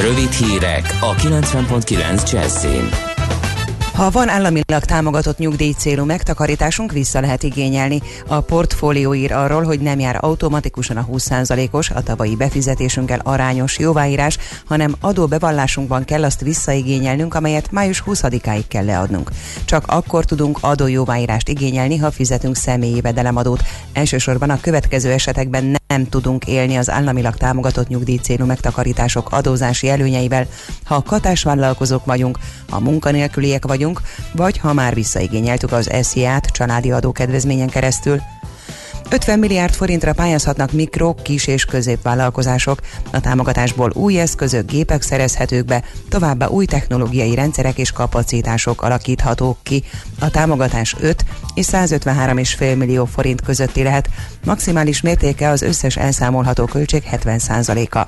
Rövid 0.00 0.30
hírek 0.30 0.96
a 1.00 1.14
90.9 1.14 2.32
Jazzin. 2.32 2.88
Ha 3.94 4.10
van 4.10 4.28
államilag 4.28 4.84
támogatott 4.84 5.38
nyugdíj 5.38 5.72
célú 5.72 6.04
megtakarításunk, 6.04 6.92
vissza 6.92 7.20
lehet 7.20 7.42
igényelni. 7.42 8.00
A 8.26 8.40
portfólió 8.40 9.14
ír 9.14 9.32
arról, 9.32 9.62
hogy 9.62 9.80
nem 9.80 9.98
jár 9.98 10.18
automatikusan 10.20 10.96
a 10.96 11.06
20%-os, 11.12 11.90
a 11.90 12.02
tavalyi 12.02 12.36
befizetésünkkel 12.36 13.20
arányos 13.24 13.78
jóváírás, 13.78 14.38
hanem 14.66 14.94
adóbevallásunkban 15.00 16.04
kell 16.04 16.24
azt 16.24 16.40
visszaigényelnünk, 16.40 17.34
amelyet 17.34 17.70
május 17.70 18.02
20-áig 18.06 18.64
kell 18.68 18.84
leadnunk. 18.84 19.30
Csak 19.64 19.84
akkor 19.86 20.24
tudunk 20.24 20.58
adójóváírást 20.60 21.48
igényelni, 21.48 21.96
ha 21.96 22.10
fizetünk 22.10 22.56
személyi 22.56 22.94
jövedelemadót. 22.94 23.62
Elsősorban 23.92 24.50
a 24.50 24.60
következő 24.60 25.10
esetekben 25.10 25.64
nem 25.64 25.81
tudunk 26.00 26.46
élni 26.46 26.76
az 26.76 26.90
államilag 26.90 27.34
támogatott 27.34 27.88
nyugdíj 27.88 28.16
célú 28.16 28.44
megtakarítások 28.44 29.32
adózási 29.32 29.88
előnyeivel, 29.88 30.46
ha 30.84 31.02
katásvállalkozók 31.02 32.04
vagyunk, 32.04 32.38
ha 32.68 32.80
munkanélküliek 32.80 33.66
vagyunk, 33.66 34.00
vagy 34.32 34.58
ha 34.58 34.72
már 34.72 34.94
visszaigényeltük 34.94 35.72
az 35.72 35.90
SZIA-t 36.02 36.46
családi 36.46 36.90
adókedvezményen 36.90 37.68
keresztül. 37.68 38.20
50 39.10 39.38
milliárd 39.38 39.74
forintra 39.74 40.12
pályázhatnak 40.12 40.72
mikro, 40.72 41.14
kis 41.14 41.46
és 41.46 41.64
középvállalkozások. 41.64 42.80
A 43.12 43.20
támogatásból 43.20 43.90
új 43.94 44.20
eszközök, 44.20 44.70
gépek 44.70 45.02
szerezhetők 45.02 45.64
be, 45.64 45.82
továbbá 46.08 46.46
új 46.46 46.64
technológiai 46.64 47.34
rendszerek 47.34 47.78
és 47.78 47.92
kapacitások 47.92 48.82
alakíthatók 48.82 49.58
ki. 49.62 49.84
A 50.20 50.30
támogatás 50.30 50.96
5 51.00 51.24
és 51.54 51.66
153,5 51.72 52.76
millió 52.76 53.04
forint 53.04 53.40
közötti 53.40 53.82
lehet, 53.82 54.08
maximális 54.44 55.00
mértéke 55.00 55.48
az 55.48 55.62
összes 55.62 55.96
elszámolható 55.96 56.64
költség 56.64 57.02
70%-a 57.12 58.06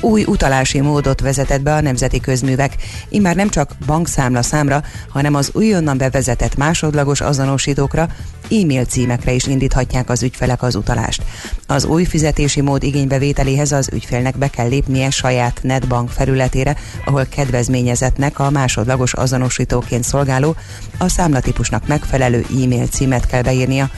új 0.00 0.24
utalási 0.24 0.80
módot 0.80 1.20
vezetett 1.20 1.62
be 1.62 1.74
a 1.74 1.80
nemzeti 1.80 2.20
közművek. 2.20 2.76
Immár 3.08 3.36
nem 3.36 3.48
csak 3.48 3.70
bankszámla 3.86 4.42
számra, 4.42 4.82
hanem 5.08 5.34
az 5.34 5.50
újonnan 5.52 5.98
bevezetett 5.98 6.56
másodlagos 6.56 7.20
azonosítókra, 7.20 8.08
e-mail 8.50 8.84
címekre 8.84 9.32
is 9.32 9.46
indíthatják 9.46 10.10
az 10.10 10.22
ügyfelek 10.22 10.62
az 10.62 10.74
utalást. 10.74 11.22
Az 11.66 11.84
új 11.84 12.04
fizetési 12.04 12.60
mód 12.60 12.82
igénybevételéhez 12.82 13.72
az 13.72 13.88
ügyfélnek 13.92 14.38
be 14.38 14.48
kell 14.48 14.68
lépnie 14.68 15.10
saját 15.10 15.60
netbank 15.62 16.10
felületére, 16.10 16.76
ahol 17.04 17.26
kedvezményezetnek 17.26 18.38
a 18.38 18.50
másodlagos 18.50 19.12
azonosítóként 19.12 20.04
szolgáló, 20.04 20.56
a 20.98 21.08
számlatípusnak 21.08 21.86
megfelelő 21.86 22.44
e-mail 22.62 22.86
címet 22.86 23.26
kell 23.26 23.42
beírnia. 23.42 23.90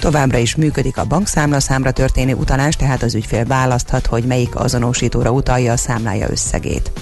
Továbbra 0.00 0.38
is 0.38 0.54
működik 0.54 0.96
a 0.98 1.04
bankszámla 1.04 1.60
számra 1.60 1.90
történő 1.90 2.34
utalás, 2.34 2.76
tehát 2.76 3.02
az 3.02 3.14
ügyfél 3.14 3.44
választhat, 3.44 4.06
hogy 4.06 4.24
melyik 4.24 4.56
azonosítóra 4.56 5.30
utalja 5.40 5.72
a 5.72 5.76
számlája 5.76 6.30
összegét. 6.30 6.92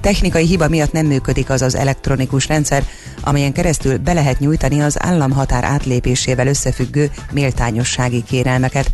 Technikai 0.00 0.46
hiba 0.46 0.68
miatt 0.68 0.92
nem 0.92 1.06
működik 1.06 1.50
az 1.50 1.62
az 1.62 1.74
elektronikus 1.74 2.46
rendszer, 2.46 2.84
amelyen 3.20 3.52
keresztül 3.52 3.98
be 3.98 4.12
lehet 4.12 4.38
nyújtani 4.38 4.80
az 4.80 5.02
államhatár 5.02 5.64
átlépésével 5.64 6.46
összefüggő 6.46 7.10
méltányossági 7.32 8.22
kérelmeket. 8.22 8.90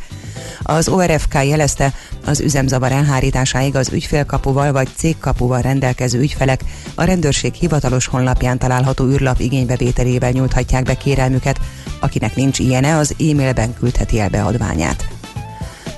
Az 0.63 0.89
ORFK 0.89 1.35
jelezte, 1.35 1.93
az 2.27 2.41
üzemzavar 2.41 2.93
elhárításáig 2.93 3.77
az 3.77 3.93
ügyfélkapuval 3.93 4.73
vagy 4.73 4.89
cégkapuval 4.97 5.61
rendelkező 5.61 6.21
ügyfelek 6.21 6.61
a 6.95 7.05
rendőrség 7.05 7.55
hivatalos 7.55 8.07
honlapján 8.07 8.59
található 8.59 9.05
űrlap 9.05 9.41
igénybevételével 9.41 10.31
nyújthatják 10.31 10.83
be 10.83 10.95
kérelmüket, 10.95 11.61
akinek 12.01 12.37
nincs 12.37 12.59
ilyene, 12.59 12.97
az 12.97 13.15
e-mailben 13.19 13.75
küldheti 13.75 14.21
el 14.21 14.29
beadványát. 14.29 15.20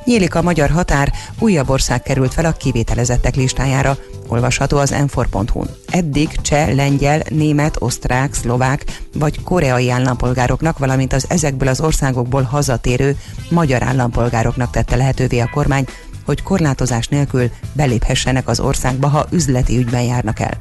Nyílik 0.05 0.35
a 0.35 0.43
magyar 0.43 0.71
határ, 0.71 1.13
újabb 1.39 1.69
ország 1.69 2.03
került 2.03 2.35
fel 2.35 2.45
a 2.45 2.53
kivételezettek 2.53 3.35
listájára. 3.35 3.97
olvasható 4.29 4.79
az 4.79 4.91
m 4.91 5.21
Eddig 5.91 6.41
cseh, 6.41 6.75
lengyel, 6.75 7.23
német, 7.29 7.77
osztrák, 7.79 8.35
szlovák 8.35 8.85
vagy 9.15 9.43
koreai 9.43 9.91
állampolgároknak, 9.91 10.79
valamint 10.79 11.13
az 11.13 11.25
ezekből 11.29 11.69
az 11.69 11.81
országokból 11.81 12.43
hazatérő 12.43 13.17
magyar 13.51 13.83
állampolgároknak 13.83 14.71
tette 14.71 14.97
lehetővé 14.97 15.39
a 15.39 15.51
kormány, 15.53 15.85
hogy 16.25 16.43
korlátozás 16.43 17.09
nélkül 17.09 17.51
beléphessenek 17.73 18.49
az 18.49 18.61
országba, 18.61 19.09
ha 19.09 19.27
üzleti 19.31 19.77
ügyben 19.77 20.03
járnak 20.03 20.41
el. 20.41 20.59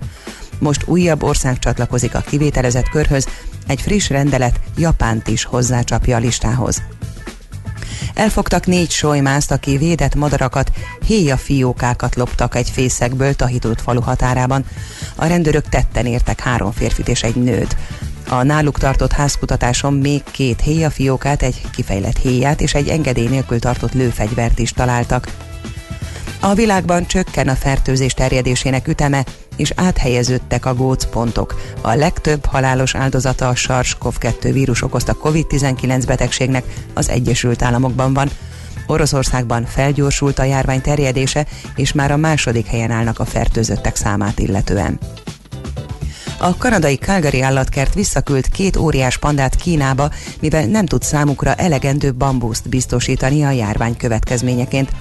Most 0.60 0.88
újabb 0.88 1.24
ország 1.24 1.60
csatlakozik 1.60 2.16
a 2.16 2.24
kivételezett 2.28 2.90
körhöz, 2.90 3.28
egy 3.68 3.82
friss 3.82 4.10
rendelet 4.10 4.60
Japánt 4.78 5.28
is 5.28 5.44
hozzácsapja 5.44 6.16
a 6.16 6.20
listához. 6.20 6.82
Elfogtak 8.14 8.66
négy 8.66 8.92
solymászt, 8.92 9.52
aki 9.52 9.78
védett 9.78 10.16
madarakat, 10.16 10.72
héja 11.06 11.38
fiókákat 11.38 12.16
loptak 12.16 12.56
egy 12.56 12.70
fészekből 12.70 13.34
Tahitót 13.34 13.82
falu 13.82 14.02
határában. 14.02 14.66
A 15.16 15.26
rendőrök 15.26 15.70
tetten 15.70 16.06
értek 16.06 16.40
három 16.40 16.72
férfit 16.72 17.08
és 17.08 17.24
egy 17.24 17.36
nőt. 17.36 17.76
A 18.30 18.44
náluk 18.44 18.78
tartott 18.78 19.12
házkutatáson 19.12 19.94
még 19.94 20.24
két 20.32 20.62
héjafiókát, 20.62 21.42
egy 21.44 21.62
kifejlett 21.72 22.18
héját 22.18 22.62
és 22.62 22.74
egy 22.74 22.88
engedély 22.88 23.28
nélkül 23.28 23.60
tartott 23.60 23.94
lőfegyvert 23.94 24.60
is 24.60 24.72
találtak. 24.72 25.28
A 26.40 26.54
világban 26.54 27.06
csökken 27.08 27.48
a 27.48 27.56
fertőzés 27.56 28.14
terjedésének 28.14 28.88
üteme, 28.88 29.26
és 29.62 29.72
áthelyeződtek 29.76 30.66
a 30.66 30.76
gócpontok. 30.76 31.62
A 31.82 31.94
legtöbb 31.94 32.46
halálos 32.46 32.96
áldozata 32.96 33.48
a 33.48 33.54
SARS-CoV-2 33.54 34.50
vírus 34.54 34.82
okozta 34.82 35.18
COVID-19 35.24 36.04
betegségnek 36.08 36.64
az 36.94 37.10
Egyesült 37.10 37.62
Államokban 37.62 38.14
van. 38.14 38.30
Oroszországban 38.88 39.66
felgyorsult 39.66 40.40
a 40.40 40.44
járvány 40.44 40.82
terjedése, 40.82 41.46
és 41.76 41.94
már 41.94 42.12
a 42.12 42.18
második 42.18 42.66
helyen 42.66 42.92
állnak 42.92 43.20
a 43.20 43.26
fertőzöttek 43.26 43.96
számát 43.96 44.40
illetően. 44.40 45.00
A 46.44 46.58
kanadai 46.58 46.96
Calgary 46.96 47.42
állatkert 47.42 47.94
visszaküld 47.94 48.50
két 48.50 48.78
óriás 48.78 49.18
pandát 49.18 49.56
Kínába, 49.56 50.10
mivel 50.40 50.66
nem 50.66 50.86
tud 50.86 51.02
számukra 51.02 51.54
elegendő 51.54 52.14
bambuszt 52.14 52.70
biztosítani 52.70 53.44
a 53.44 53.52
járvány 53.52 53.98
következményeként. 53.98 54.92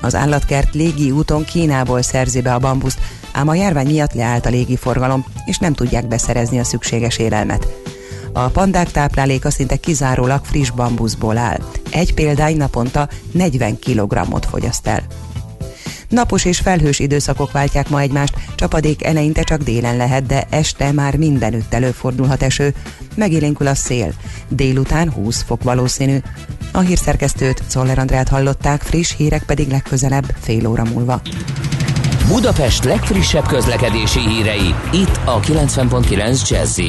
Az 0.00 0.14
állatkert 0.14 0.74
légi 0.74 1.10
úton 1.10 1.44
Kínából 1.44 2.02
szerzi 2.02 2.40
be 2.40 2.54
a 2.54 2.58
bambuszt, 2.58 2.98
ám 3.32 3.48
a 3.48 3.54
járvány 3.54 3.86
miatt 3.86 4.12
leállt 4.12 4.46
a 4.46 4.50
légi 4.50 4.76
forgalom, 4.76 5.24
és 5.44 5.58
nem 5.58 5.72
tudják 5.72 6.08
beszerezni 6.08 6.58
a 6.58 6.64
szükséges 6.64 7.18
élelmet. 7.18 7.66
A 8.32 8.48
pandák 8.48 8.90
tápláléka 8.90 9.50
szinte 9.50 9.76
kizárólag 9.76 10.44
friss 10.44 10.70
bambuszból 10.70 11.36
áll. 11.36 11.58
Egy 11.90 12.14
példány 12.14 12.56
naponta 12.56 13.08
40 13.32 13.78
kg-ot 13.78 14.46
fogyaszt 14.46 14.86
el. 14.86 15.02
Napos 16.10 16.44
és 16.44 16.58
felhős 16.58 16.98
időszakok 16.98 17.52
váltják 17.52 17.88
ma 17.88 18.00
egymást, 18.00 18.34
csapadék 18.54 19.04
eleinte 19.04 19.42
csak 19.42 19.62
délen 19.62 19.96
lehet, 19.96 20.26
de 20.26 20.46
este 20.50 20.92
már 20.92 21.16
mindenütt 21.16 21.74
előfordulhat 21.74 22.42
eső. 22.42 22.74
Megélénkül 23.16 23.66
a 23.66 23.74
szél. 23.74 24.12
Délután 24.48 25.10
20 25.10 25.42
fok 25.42 25.62
valószínű. 25.62 26.18
A 26.72 26.80
hírszerkesztőt 26.80 27.62
Czoller 27.66 27.98
Andrát 27.98 28.28
hallották, 28.28 28.82
friss 28.82 29.16
hírek 29.16 29.42
pedig 29.42 29.68
legközelebb 29.70 30.34
fél 30.40 30.66
óra 30.66 30.84
múlva. 30.84 31.20
Budapest 32.28 32.84
legfrissebb 32.84 33.46
közlekedési 33.46 34.20
hírei, 34.20 34.74
itt 34.92 35.20
a 35.24 35.40
90.9 35.40 36.48
jazz 36.48 36.80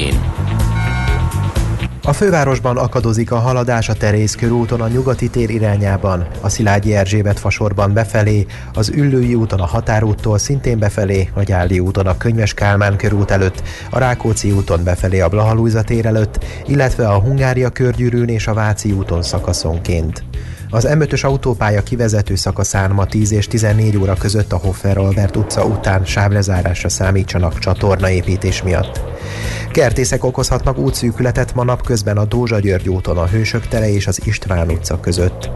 a 2.04 2.12
fővárosban 2.12 2.76
akadozik 2.76 3.30
a 3.30 3.38
haladás 3.38 3.88
a 3.88 3.94
Terész 3.94 4.34
körúton 4.34 4.80
a 4.80 4.88
nyugati 4.88 5.30
tér 5.30 5.50
irányában, 5.50 6.26
a 6.40 6.48
Szilágyi 6.48 6.94
Erzsébet 6.94 7.38
fasorban 7.38 7.92
befelé, 7.92 8.46
az 8.74 8.88
Üllői 8.88 9.34
úton 9.34 9.60
a 9.60 9.66
Határúttól 9.66 10.38
szintén 10.38 10.78
befelé, 10.78 11.30
a 11.34 11.42
Gyáli 11.42 11.78
úton 11.78 12.06
a 12.06 12.16
Könyves 12.16 12.54
Kálmán 12.54 12.96
körút 12.96 13.30
előtt, 13.30 13.62
a 13.90 13.98
Rákóczi 13.98 14.50
úton 14.50 14.84
befelé 14.84 15.20
a 15.20 15.28
Blahalújza 15.28 15.82
tér 15.82 16.06
előtt, 16.06 16.44
illetve 16.66 17.08
a 17.08 17.20
Hungária 17.20 17.70
körgyűrűn 17.70 18.28
és 18.28 18.46
a 18.46 18.54
Váci 18.54 18.92
úton 18.92 19.22
szakaszonként. 19.22 20.24
Az 20.70 20.88
M5-ös 20.90 21.24
autópálya 21.24 21.82
kivezető 21.82 22.34
szakaszán 22.34 22.90
ma 22.90 23.06
10 23.06 23.32
és 23.32 23.46
14 23.46 23.96
óra 23.96 24.14
között 24.14 24.52
a 24.52 24.56
Hoffer 24.56 24.98
Albert 24.98 25.36
utca 25.36 25.64
után 25.64 26.04
sávlezárásra 26.04 26.88
számítsanak 26.88 27.58
csatornaépítés 27.58 28.62
miatt. 28.62 29.11
Kertészek 29.72 30.24
okozhatnak 30.24 30.78
útszűkületet 30.78 31.54
ma 31.54 31.64
napközben 31.64 32.16
a 32.16 32.24
Dózsa 32.24 32.58
György 32.58 32.88
úton 32.88 33.18
a 33.18 33.26
Hősök 33.26 33.66
tere 33.66 33.92
és 33.92 34.06
az 34.06 34.20
István 34.24 34.70
utca 34.70 35.00
között. 35.00 35.50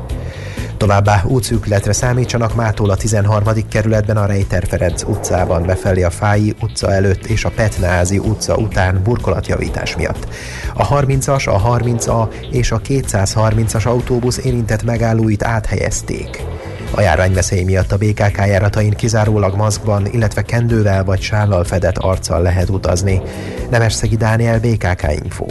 Továbbá 0.77 1.23
útszűkületre 1.25 1.93
számítsanak 1.93 2.55
mától 2.55 2.91
a 2.91 2.97
13. 2.97 3.45
kerületben 3.69 4.17
a 4.17 4.27
Rejter 4.27 4.67
Ferenc 4.67 5.03
utcában 5.03 5.67
befelé 5.67 6.03
a 6.03 6.11
Fái 6.11 6.55
utca 6.63 6.93
előtt 6.93 7.25
és 7.25 7.45
a 7.45 7.51
Petnázi 7.51 8.19
utca 8.19 8.57
után 8.57 9.01
burkolatjavítás 9.05 9.97
miatt. 9.97 10.29
A 10.75 10.89
30-as, 10.89 11.49
a 11.49 11.79
30A 11.79 12.29
és 12.51 12.71
a 12.71 12.81
230-as 12.81 13.87
autóbusz 13.87 14.39
érintett 14.39 14.83
megállóit 14.83 15.45
áthelyezték. 15.45 16.56
A 16.97 17.01
járványveszély 17.01 17.63
miatt 17.63 17.93
a 17.93 17.97
BKK 17.97 18.37
járatain 18.37 18.91
kizárólag 18.91 19.55
maszkban, 19.57 20.07
illetve 20.07 20.43
kendővel 20.43 21.05
vagy 21.05 21.21
sállal 21.21 21.65
fedett 21.65 21.99
arccal 21.99 22.43
lehet 22.43 22.69
utazni. 22.69 23.21
Nemesszegi 23.71 24.17
Dániel, 24.17 24.61
BKK 24.61 25.03
Info. 25.23 25.47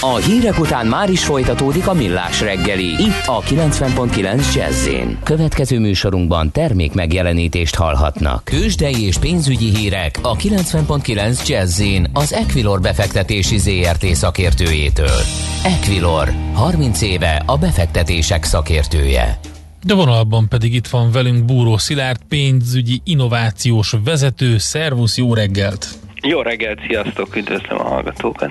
A 0.00 0.16
hírek 0.16 0.58
után 0.58 0.86
már 0.86 1.10
is 1.10 1.24
folytatódik 1.24 1.86
a 1.86 1.92
millás 1.92 2.40
reggeli. 2.40 2.88
Itt 2.88 3.26
a 3.26 3.40
90.9 3.40 4.54
jazz 4.54 4.88
Következő 5.22 5.78
műsorunkban 5.78 6.50
termék 6.50 6.94
megjelenítést 6.94 7.74
hallhatnak. 7.74 8.44
Kősdei 8.44 9.06
és 9.06 9.18
pénzügyi 9.18 9.76
hírek 9.76 10.18
a 10.22 10.36
90.9 10.36 11.48
jazz 11.48 11.82
az 12.12 12.32
Equilor 12.32 12.80
befektetési 12.80 13.58
ZRT 13.58 14.04
szakértőjétől. 14.04 15.20
Equilor, 15.64 16.32
30 16.52 17.02
éve 17.02 17.42
a 17.46 17.58
befektetések 17.58 18.44
szakértője. 18.44 19.38
De 19.84 19.94
vonalban 19.94 20.48
pedig 20.48 20.74
itt 20.74 20.86
van 20.86 21.12
velünk 21.12 21.44
Búró 21.44 21.76
Szilárd, 21.76 22.18
pénzügyi 22.28 23.00
innovációs 23.04 23.94
vezető. 24.04 24.58
Szervusz, 24.58 25.18
jó 25.18 25.34
reggelt! 25.34 25.86
Jó 26.22 26.40
reggelt, 26.42 26.80
sziasztok, 26.86 27.36
üdvözlöm 27.36 27.78
a 27.78 27.82
hallgatókat! 27.82 28.50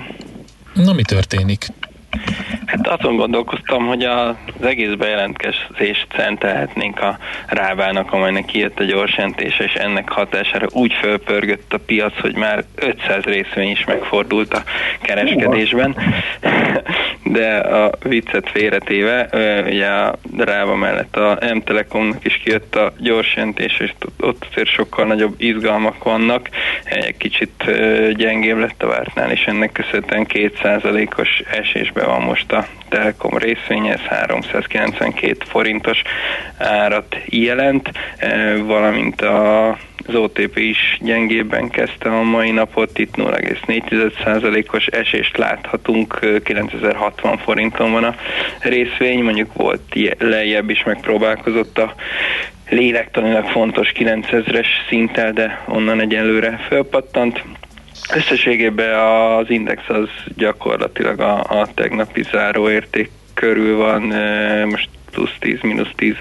Na, 0.74 0.92
mi 0.92 1.02
történik? 1.02 1.66
Hát 2.66 2.88
azon 2.88 3.16
gondolkoztam, 3.16 3.86
hogy 3.86 4.04
az 4.04 4.34
egész 4.62 4.94
bejelentkezést 4.98 6.06
szentelhetnénk 6.16 7.00
a 7.00 7.18
rávának, 7.46 8.12
amelynek 8.12 8.44
kijött 8.44 8.78
a 8.78 8.84
gyorsjelentése, 8.84 9.64
és 9.64 9.72
ennek 9.72 10.08
hatására 10.08 10.66
úgy 10.70 10.92
fölpörgött 10.92 11.72
a 11.72 11.78
piac, 11.78 12.20
hogy 12.20 12.34
már 12.34 12.64
500 12.74 13.24
részvény 13.24 13.70
is 13.70 13.84
megfordult 13.84 14.54
a 14.54 14.62
kereskedésben. 15.00 15.96
De 17.32 17.56
a 17.56 17.90
viccet 18.02 18.50
félretéve, 18.50 19.28
ugye 19.66 19.86
a 19.86 20.14
ráva 20.36 20.74
mellett 20.76 21.16
a 21.16 21.38
M-Telekomnak 21.54 22.24
is 22.24 22.40
kijött 22.44 22.74
a 22.74 22.92
gyorsjelentés, 22.98 23.80
és 23.80 23.92
ott 24.20 24.46
azért 24.50 24.68
sokkal 24.68 25.06
nagyobb 25.06 25.34
izgalmak 25.36 26.04
vannak. 26.04 26.48
Egy 26.84 27.16
kicsit 27.16 27.64
gyengébb 28.16 28.58
lett 28.58 28.82
a 28.82 28.86
vártnál, 28.86 29.30
és 29.30 29.44
ennek 29.44 29.72
köszönhetően 29.72 30.26
2%-os 30.28 31.42
esésbe 31.50 32.04
van 32.04 32.22
most 32.22 32.52
a 32.52 32.66
Telekom 32.88 33.38
részvénye, 33.38 33.92
ez 33.92 34.00
392 34.00 35.36
forintos 35.48 36.02
árat 36.58 37.16
jelent, 37.24 37.90
valamint 38.64 39.20
a 39.20 39.76
az 40.06 40.14
OTP 40.14 40.58
is 40.58 40.98
gyengébben 41.00 41.68
kezdte 41.68 42.08
a 42.08 42.22
mai 42.22 42.50
napot, 42.50 42.98
itt 42.98 43.14
0,4%-os 43.16 44.86
esést 44.86 45.36
láthatunk, 45.36 46.40
9060 46.44 47.38
forinton 47.38 47.92
van 47.92 48.04
a 48.04 48.14
részvény, 48.60 49.22
mondjuk 49.22 49.52
volt 49.52 49.80
lejjebb 50.18 50.70
is 50.70 50.82
megpróbálkozott 50.84 51.78
a 51.78 51.94
lélektanilag 52.68 53.46
fontos 53.46 53.92
9000-es 53.94 54.66
szinttel, 54.88 55.32
de 55.32 55.64
onnan 55.68 56.00
egyelőre 56.00 56.60
fölpattant. 56.68 57.42
Összességében 58.14 58.98
az 58.98 59.50
index 59.50 59.88
az 59.88 60.08
gyakorlatilag 60.36 61.20
a, 61.20 61.38
a 61.38 61.68
tegnapi 61.74 62.22
záróérték 62.22 63.10
körül 63.34 63.76
van, 63.76 64.02
most 64.66 64.88
plusz 65.12 65.34
10, 65.38 65.60
mínusz 65.62 65.90
10 65.96 66.14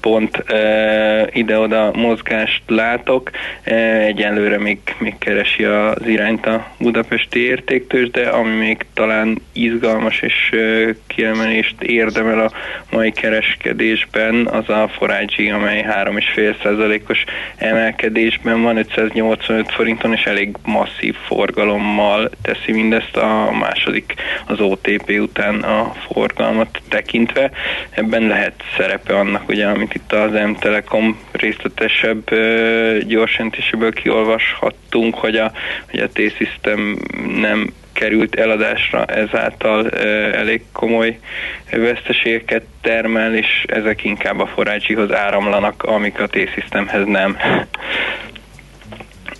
pont 0.00 0.36
e, 0.36 1.28
ide-oda 1.32 1.90
mozgást 1.94 2.62
látok. 2.66 3.30
E, 3.62 3.74
egyenlőre 4.00 4.58
még, 4.58 4.78
még 4.98 5.18
keresi 5.18 5.64
az 5.64 6.06
irányt 6.06 6.46
a 6.46 6.66
budapesti 6.78 7.40
értéktős, 7.40 8.10
de 8.10 8.28
ami 8.28 8.56
még 8.56 8.86
talán 8.94 9.38
izgalmas 9.52 10.20
és 10.20 10.52
e, 10.52 10.94
kiemelést 11.06 11.82
érdemel 11.82 12.40
a 12.40 12.50
mai 12.90 13.12
kereskedésben, 13.12 14.46
az 14.46 14.68
a 14.68 14.88
Forágyi, 14.88 15.50
amely 15.50 15.86
3,5%-os 15.88 17.24
emelkedésben 17.56 18.62
van, 18.62 18.76
585 18.76 19.72
forinton, 19.72 20.12
és 20.12 20.24
elég 20.24 20.56
masszív 20.64 21.14
forgalommal 21.14 22.30
teszi 22.42 22.72
mindezt 22.72 23.16
a 23.16 23.50
második 23.60 24.14
az 24.46 24.60
OTP 24.60 25.12
után 25.20 25.60
a 25.60 25.92
forgalmat 26.12 26.80
tekintve. 26.88 27.50
Ebben 27.90 28.22
lehet 28.34 28.62
szerepe 28.76 29.18
annak, 29.18 29.48
ugye, 29.48 29.66
amit 29.66 29.94
itt 29.94 30.12
az 30.12 30.30
M-Telekom 30.32 31.18
részletesebb 31.32 32.30
gyorsentéséből 33.06 33.92
kiolvashattunk, 33.92 35.14
hogy 35.14 35.36
a, 35.36 35.52
hogy 35.90 36.00
a 36.00 36.08
T-System 36.08 36.98
nem 37.40 37.72
került 37.92 38.34
eladásra, 38.34 39.04
ezáltal 39.04 39.90
elég 40.32 40.62
komoly 40.72 41.18
veszteségeket 41.70 42.62
termel, 42.80 43.34
és 43.34 43.64
ezek 43.66 44.04
inkább 44.04 44.40
a 44.40 44.46
forrácsihoz 44.46 45.12
áramlanak, 45.12 45.82
amik 45.82 46.20
a 46.20 46.26
T-Systemhez 46.26 47.06
nem. 47.06 47.36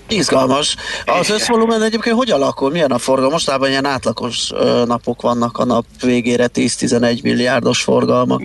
Izgalmas. 0.08 0.76
Az 1.04 1.30
összvolumen 1.30 1.82
egyébként 1.82 2.16
hogy 2.16 2.30
alakul? 2.30 2.70
Milyen 2.70 2.90
a 2.90 2.98
forgalom? 2.98 3.32
Mostában 3.32 3.68
ilyen 3.68 3.84
átlagos 3.84 4.50
napok 4.86 5.22
vannak 5.22 5.58
a 5.58 5.64
nap 5.64 5.84
végére, 6.02 6.46
10-11 6.54 7.22
milliárdos 7.22 7.82
forgalmak. 7.82 8.42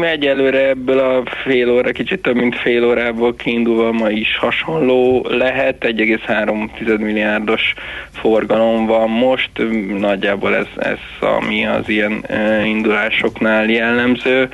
Egyelőre 0.00 0.68
ebből 0.68 0.98
a 0.98 1.22
fél 1.44 1.70
óra, 1.70 1.92
kicsit 1.92 2.22
több 2.22 2.34
mint 2.34 2.56
fél 2.56 2.84
órából 2.84 3.34
kiindulva 3.34 3.92
ma 3.92 4.10
is 4.10 4.38
hasonló 4.38 5.26
lehet, 5.28 5.76
1,3 5.80 6.98
milliárdos 6.98 7.74
forgalom 8.12 8.86
van 8.86 9.08
most, 9.08 9.50
nagyjából 9.98 10.56
ez, 10.56 10.66
ez 10.76 10.98
ami 11.20 11.66
az 11.66 11.88
ilyen 11.88 12.24
indulásoknál 12.64 13.64
jellemző, 13.70 14.48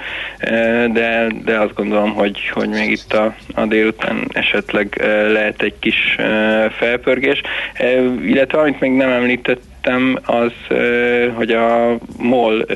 de, 0.93 1.27
de 1.45 1.59
azt 1.59 1.75
gondolom, 1.75 2.15
hogy, 2.15 2.51
hogy 2.53 2.69
még 2.69 2.91
itt 2.91 3.13
a, 3.13 3.35
a 3.55 3.65
délután 3.65 4.29
esetleg 4.33 5.05
lehet 5.33 5.63
egy 5.63 5.75
kis 5.81 6.17
felpörgés, 6.71 7.41
e, 7.75 8.03
illetve 8.25 8.59
amit 8.59 8.81
még 8.81 8.93
nem 8.93 9.11
említettem, 9.11 10.19
az, 10.25 10.53
e, 10.69 11.31
hogy 11.31 11.51
a 11.51 11.99
MOL 12.19 12.63
e, 12.63 12.75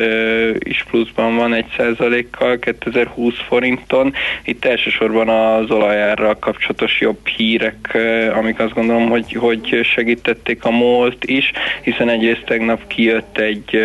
is 0.59 0.85
pluszban 0.90 1.37
van 1.37 1.54
egy 1.54 1.66
százalékkal 1.76 2.59
2020 2.59 3.35
forinton. 3.48 4.12
Itt 4.44 4.64
elsősorban 4.64 5.28
az 5.28 5.70
olajárral 5.70 6.38
kapcsolatos 6.38 7.00
jobb 7.00 7.26
hírek, 7.26 7.98
amik 8.35 8.59
azt 8.59 8.74
gondolom, 8.74 9.09
hogy, 9.09 9.33
hogy 9.33 9.80
segítették 9.83 10.64
a 10.64 10.70
MOL-t 10.70 11.24
is, 11.24 11.52
hiszen 11.83 12.09
egyrészt 12.09 12.44
tegnap 12.44 12.87
kijött 12.87 13.38
egy 13.38 13.85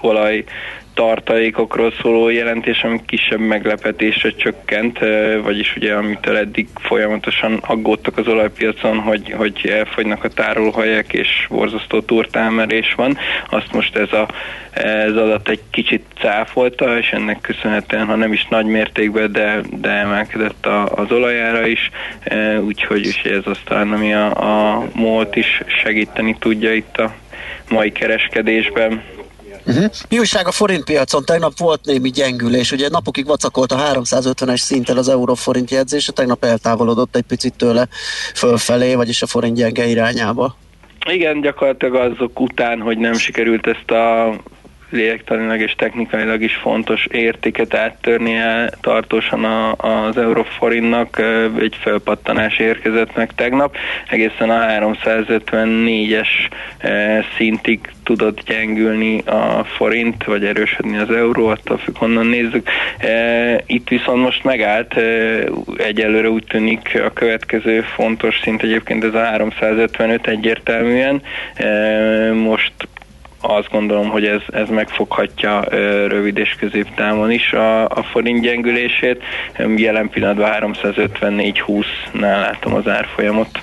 olaj 0.00 0.44
tartalékokról 0.94 1.92
szóló 2.02 2.28
jelentés, 2.28 2.82
ami 2.82 3.00
kisebb 3.06 3.38
meglepetésre 3.38 4.30
csökkent, 4.30 4.98
vagyis 5.42 5.76
ugye 5.76 5.94
amitől 5.94 6.36
eddig 6.36 6.68
folyamatosan 6.74 7.62
aggódtak 7.66 8.18
az 8.18 8.28
olajpiacon, 8.28 8.98
hogy, 8.98 9.34
hogy 9.36 9.68
elfogynak 9.72 10.24
a 10.24 10.28
tárolóhelyek 10.28 11.12
és 11.12 11.46
borzasztó 11.48 12.00
turtámerés 12.00 12.94
van. 12.94 13.18
Azt 13.50 13.72
most 13.72 13.96
ez 13.96 14.12
a 14.12 14.28
ez 14.70 15.16
adat 15.16 15.48
egy 15.48 15.60
kicsit 15.70 16.04
cáfolta, 16.20 16.98
és 16.98 17.10
ennek 17.10 17.40
köszönhetően, 17.40 18.06
ha 18.06 18.14
nem 18.14 18.32
is 18.32 18.46
nagy 18.50 18.66
mértékben, 18.66 19.32
de, 19.32 19.60
de 19.80 19.90
emelkedett 19.90 20.66
a, 20.66 20.92
az 20.94 21.12
olajára 21.12 21.66
is, 21.66 21.90
úgyhogy 22.60 23.06
is 23.06 23.22
ez 23.22 23.42
aztán, 23.44 23.92
ami 23.92 24.14
a, 24.14 24.26
a 24.26 24.84
MOLT 24.92 25.36
is 25.36 25.62
segíteni 25.82 26.36
tudja 26.38 26.74
itt 26.74 26.96
a 26.96 27.14
mai 27.68 27.92
kereskedésben. 27.92 29.02
Uh-huh. 29.66 29.90
Mi 30.08 30.18
újság 30.18 30.46
a 30.46 30.50
forintpiacon? 30.50 31.24
Tegnap 31.24 31.58
volt 31.58 31.84
némi 31.84 32.10
gyengülés, 32.10 32.72
ugye 32.72 32.88
napokig 32.88 33.26
vacakolt 33.26 33.72
a 33.72 33.92
350-es 33.92 34.56
szinten 34.56 34.96
az 34.96 35.08
euróforint 35.08 35.70
jegyzése, 35.70 36.12
tegnap 36.12 36.44
eltávolodott 36.44 37.16
egy 37.16 37.22
picit 37.22 37.54
tőle 37.54 37.88
fölfelé, 38.34 38.94
vagyis 38.94 39.22
a 39.22 39.26
forint 39.26 39.56
gyenge 39.56 39.86
irányába. 39.86 40.56
Igen, 41.08 41.40
gyakorlatilag 41.40 41.94
azok 41.94 42.40
után, 42.40 42.80
hogy 42.80 42.98
nem 42.98 43.14
sikerült 43.14 43.66
ezt 43.66 43.90
a 43.90 44.34
lélektanilag 44.90 45.60
és 45.60 45.74
technikailag 45.76 46.42
is 46.42 46.54
fontos 46.54 47.06
értéket 47.10 47.74
áttörnie 47.74 48.70
tartósan 48.80 49.44
a, 49.44 49.74
az 50.06 50.16
euróforintnak 50.16 51.22
egy 51.60 51.76
felpattanás 51.80 52.58
érkezett 52.58 53.16
meg 53.16 53.34
tegnap. 53.34 53.76
Egészen 54.08 54.50
a 54.50 54.66
354-es 54.66 56.28
szintig 57.36 57.80
tudott 58.04 58.40
gyengülni 58.46 59.18
a 59.18 59.64
forint, 59.64 60.24
vagy 60.24 60.44
erősödni 60.44 60.98
az 60.98 61.10
euró, 61.10 61.46
attól 61.46 61.78
függ, 61.78 61.96
honnan 61.96 62.26
nézzük. 62.26 62.68
Itt 63.66 63.88
viszont 63.88 64.22
most 64.22 64.44
megállt, 64.44 64.94
egyelőre 65.76 66.30
úgy 66.30 66.44
tűnik 66.44 67.00
a 67.04 67.12
következő 67.12 67.80
fontos 67.80 68.40
szint 68.42 68.62
egyébként 68.62 69.04
ez 69.04 69.14
a 69.14 69.24
355 69.24 70.26
egyértelműen. 70.26 71.22
Most 72.34 72.72
azt 73.40 73.68
gondolom, 73.70 74.08
hogy 74.08 74.26
ez, 74.26 74.40
ez 74.46 74.68
megfoghatja 74.68 75.60
rövid 76.08 76.38
és 76.38 76.56
középtávon 76.58 77.30
is 77.30 77.52
a, 77.52 77.88
a 77.88 78.02
forint 78.02 78.42
gyengülését. 78.42 79.22
Jelen 79.76 80.08
pillanatban 80.08 80.76
354-20-nál 80.82 82.40
látom 82.40 82.74
az 82.74 82.88
árfolyamot. 82.88 83.60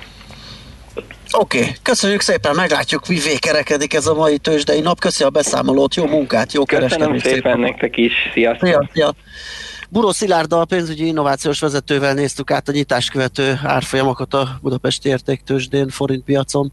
Oké, 1.32 1.58
okay. 1.58 1.70
köszönjük 1.82 2.20
szépen, 2.20 2.54
meglátjuk, 2.54 3.08
mivé 3.08 3.36
kerekedik 3.38 3.94
ez 3.94 4.06
a 4.06 4.14
mai 4.14 4.38
tőzsdei 4.38 4.80
nap. 4.80 5.00
Köszi 5.00 5.24
a 5.24 5.30
beszámolót, 5.30 5.94
jó 5.94 6.06
munkát, 6.06 6.52
jó 6.52 6.64
kereskedést. 6.64 7.10
Köszönöm 7.10 7.18
szépen, 7.18 7.52
szépen 7.52 7.60
nektek 7.60 7.96
is, 7.96 8.12
sziasztok! 8.32 8.68
Szia, 8.68 8.88
szia. 8.92 9.14
Buró 9.90 10.10
Szilárddal, 10.10 10.66
pénzügyi 10.66 11.06
innovációs 11.06 11.60
vezetővel 11.60 12.14
néztük 12.14 12.50
át 12.50 12.68
a 12.68 12.72
nyitás 12.72 13.08
követő 13.10 13.58
árfolyamokat 13.62 14.34
a 14.34 14.48
Budapesti 14.62 15.08
értéktősdén, 15.08 15.88
forintpiacon. 15.88 16.72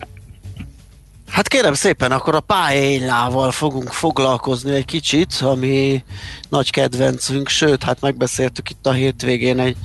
Hát 1.31 1.47
kérem 1.47 1.73
szépen, 1.73 2.11
akkor 2.11 2.35
a 2.35 2.39
pályélával 2.39 3.51
fogunk 3.51 3.91
foglalkozni 3.91 4.73
egy 4.75 4.85
kicsit, 4.85 5.33
ami 5.41 6.03
nagy 6.49 6.71
kedvencünk, 6.71 7.47
sőt, 7.47 7.83
hát 7.83 8.01
megbeszéltük 8.01 8.69
itt 8.69 8.85
a 8.85 8.91
hétvégén 8.91 9.59
egy 9.59 9.77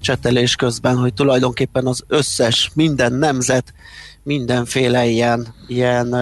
csetelés 0.00 0.56
közben, 0.56 0.96
hogy 0.96 1.14
tulajdonképpen 1.14 1.86
az 1.86 2.02
összes, 2.08 2.70
minden 2.74 3.12
nemzet, 3.12 3.74
mindenféle 4.22 5.06
ilyen, 5.06 5.54
ilyen 5.66 6.16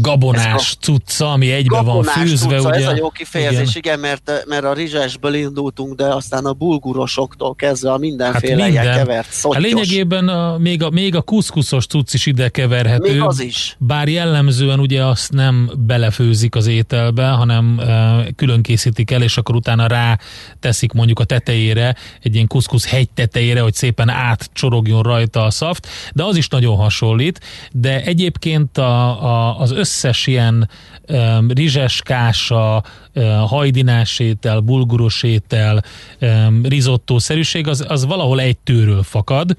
gabonás 0.00 0.76
cucca, 0.80 1.32
ami 1.32 1.50
egybe 1.50 1.80
van 1.80 2.02
fűzve, 2.02 2.56
cucca, 2.56 2.68
ugye? 2.68 2.78
Ez 2.78 2.86
a 2.86 2.96
jó 2.96 3.10
kifejezés, 3.10 3.74
igen, 3.74 3.98
igen 3.98 3.98
mert, 3.98 4.44
mert 4.46 4.64
a 4.64 4.72
rizsesből 4.72 5.34
indultunk, 5.34 5.94
de 5.94 6.04
aztán 6.04 6.44
a 6.44 6.52
bulgurosoktól 6.52 7.54
kezdve 7.54 7.92
a 7.92 7.98
mindenféle 7.98 8.62
hát 8.62 8.70
ilyen 8.70 8.84
kevert 8.84 9.22
Hát 9.24 9.32
szottyos. 9.32 9.62
lényegében 9.62 10.28
a, 10.28 10.58
még, 10.58 10.82
a, 10.82 10.90
még 10.90 11.14
a 11.14 11.22
kuszkuszos 11.22 11.86
cucc 11.86 12.14
is 12.14 12.26
ide 12.26 12.48
keverhető. 12.48 13.12
Még 13.12 13.20
az 13.20 13.40
is. 13.40 13.76
Bár 13.78 14.08
jellemzően 14.08 14.80
ugye 14.80 15.04
azt 15.04 15.32
nem 15.32 15.70
belefőzik 15.78 16.54
az 16.54 16.66
ételbe, 16.66 17.28
hanem 17.28 17.78
e, 17.78 18.26
külön 18.36 18.62
készítik 18.62 19.10
el, 19.10 19.22
és 19.22 19.36
akkor 19.36 19.54
utána 19.54 19.86
rá 19.86 20.18
teszik 20.60 20.92
mondjuk 20.92 21.18
a 21.18 21.24
tetejére, 21.24 21.96
egy 22.22 22.34
ilyen 22.34 22.46
kuszkusz 22.46 22.86
hegy 22.86 23.08
tetejére, 23.10 23.60
hogy 23.60 23.74
szépen 23.74 24.08
átcsorogjon 24.08 25.02
rajta 25.02 25.44
a 25.44 25.50
szaft, 25.50 25.88
de 26.12 26.24
az 26.24 26.36
is 26.36 26.48
nagyon 26.48 26.76
hasonlít, 26.92 27.40
de 27.72 28.02
egyébként 28.02 28.78
a, 28.78 29.24
a, 29.24 29.58
az 29.58 29.70
összes 29.72 30.26
ilyen 30.26 30.68
um, 31.08 31.50
rizses 31.50 32.00
kása, 32.02 32.82
uh, 33.14 33.24
hajdinás 33.24 34.18
étel, 34.18 34.60
bulguros 34.60 35.22
étel, 35.22 35.84
um, 36.20 36.62
risottószerűség, 36.64 37.68
az, 37.68 37.84
az 37.88 38.06
valahol 38.06 38.40
egy 38.40 38.58
tőről 38.58 39.02
fakad, 39.02 39.56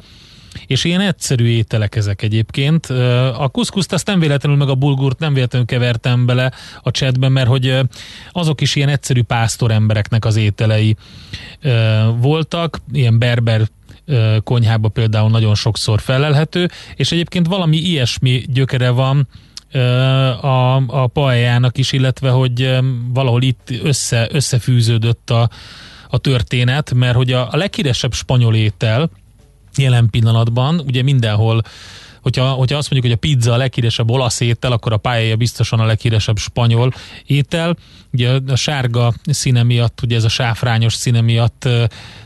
és 0.66 0.84
ilyen 0.84 1.02
egyszerű 1.02 1.46
ételek 1.46 1.96
ezek 1.96 2.22
egyébként. 2.22 2.86
A 3.38 3.50
kuszkuszt 3.52 3.94
azt 3.94 4.08
nem 4.08 4.20
véletlenül, 4.20 4.58
meg 4.58 4.70
a 4.70 4.76
bulgurt 4.76 5.20
nem 5.20 5.34
véletlenül 5.34 5.68
kevertem 5.68 6.26
bele 6.26 6.52
a 6.82 6.92
csetben, 6.92 7.32
mert 7.32 7.48
hogy 7.48 7.80
azok 8.32 8.62
is 8.62 8.76
ilyen 8.76 8.90
egyszerű 8.90 9.22
pásztor 9.22 9.72
embereknek 9.72 10.26
az 10.26 10.36
ételei 10.36 10.96
voltak, 12.20 12.80
ilyen 12.92 13.20
berber 13.20 13.62
konyhába 14.44 14.88
például 14.88 15.30
nagyon 15.30 15.56
sokszor 15.56 16.02
felelhető, 16.02 16.70
és 16.96 17.12
egyébként 17.12 17.48
valami 17.48 17.78
ilyesmi 17.78 18.46
gyökere 18.48 18.90
van 18.90 19.28
a, 20.42 20.76
a 20.76 21.08
paeljának 21.08 21.78
is, 21.78 21.92
illetve 21.92 22.30
hogy 22.30 22.78
valahol 23.14 23.42
itt 23.42 23.74
össze, 23.84 24.28
összefűződött 24.32 25.30
a, 25.30 25.50
a 26.10 26.18
történet, 26.18 26.94
mert 26.94 27.16
hogy 27.16 27.32
a, 27.32 27.48
a 27.52 27.58
leghíresebb 27.58 28.14
spanyol 28.14 28.56
étel 28.56 29.10
jelen 29.78 30.10
pillanatban, 30.10 30.80
ugye 30.80 31.04
mindenhol 31.04 31.62
hogyha, 32.24 32.50
hogyha 32.50 32.78
azt 32.78 32.92
mondjuk, 32.92 33.14
hogy 33.14 33.22
a 33.24 33.28
pizza 33.28 33.54
a 33.54 33.58
leghíresebb 33.58 34.10
olasz 34.10 34.40
étel, 34.40 34.72
akkor 34.72 34.94
a 34.94 34.98
pályája 34.98 35.36
biztosan 35.36 35.80
a 35.80 35.86
leghíresebb 35.86 36.38
spanyol 36.38 36.94
étel. 37.26 37.78
Ugye 38.12 38.40
a 38.48 38.56
sárga 38.56 39.14
színe 39.24 39.64
miatt, 39.64 40.00
ugye 40.04 40.16
ez 40.16 40.24
a 40.24 40.30
sáfrányos 40.30 40.94
színe 40.94 41.22
miatt 41.22 41.70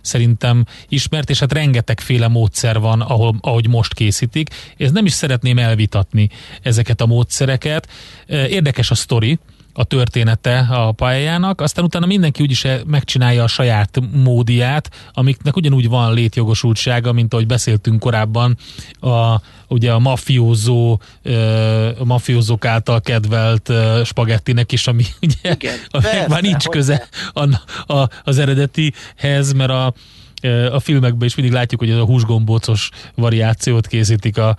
szerintem 0.01 0.65
ismert, 0.89 1.29
és 1.29 1.39
hát 1.39 1.53
rengetegféle 1.53 2.27
módszer 2.27 2.79
van, 2.79 3.01
ahol, 3.01 3.35
ahogy 3.41 3.67
most 3.67 3.93
készítik. 3.93 4.49
Ez 4.77 4.91
nem 4.91 5.05
is 5.05 5.13
szeretném 5.13 5.57
elvitatni 5.57 6.29
ezeket 6.61 7.01
a 7.01 7.05
módszereket. 7.05 7.87
Érdekes 8.27 8.91
a 8.91 8.95
sztori, 8.95 9.39
a 9.77 9.83
története 9.83 10.57
a 10.69 10.91
pályájának, 10.91 11.61
aztán 11.61 11.85
utána 11.85 12.05
mindenki 12.05 12.41
úgyis 12.41 12.65
megcsinálja 12.87 13.43
a 13.43 13.47
saját 13.47 13.99
módiát, 14.11 14.89
amiknek 15.13 15.55
ugyanúgy 15.55 15.89
van 15.89 16.13
létjogosultsága, 16.13 17.11
mint 17.11 17.33
ahogy 17.33 17.47
beszéltünk 17.47 17.99
korábban 17.99 18.57
a, 18.99 19.35
ugye 19.67 19.91
a 19.91 19.99
mafiózó, 19.99 20.99
a 21.99 22.03
mafiózók 22.03 22.65
által 22.65 23.01
kedvelt 23.01 23.71
spagettinek 24.03 24.71
is, 24.71 24.87
ami 24.87 25.03
ugye 25.21 25.53
Igen, 25.53 25.77
persze, 25.91 26.25
már 26.29 26.41
nincs 26.41 26.65
köze 26.65 27.07
a, 27.33 27.43
a, 27.93 28.09
az 28.23 28.37
eredetihez, 28.37 29.53
mert 29.53 29.71
a, 29.71 29.93
a 30.71 30.79
filmekben 30.79 31.27
is 31.27 31.35
mindig 31.35 31.53
látjuk, 31.53 31.79
hogy 31.79 31.89
ez 31.89 31.97
a 31.97 32.05
húsgombócos 32.05 32.89
variációt 33.15 33.87
készítik 33.87 34.37
a, 34.37 34.57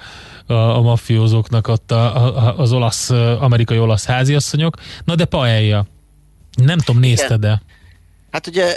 a, 0.51 0.77
a 0.77 0.81
mafiózóknak 0.81 1.69
ott 1.69 1.91
a, 1.91 2.27
a, 2.27 2.59
az 2.59 2.73
olasz, 2.73 3.11
amerikai 3.41 3.79
olasz 3.79 4.07
háziasszonyok. 4.07 4.77
Na 5.05 5.15
de 5.15 5.25
paella. 5.25 5.87
Nem 6.57 6.79
tudom, 6.79 7.01
nézted 7.01 7.41
de. 7.41 7.63
Hát 8.31 8.47
ugye, 8.47 8.77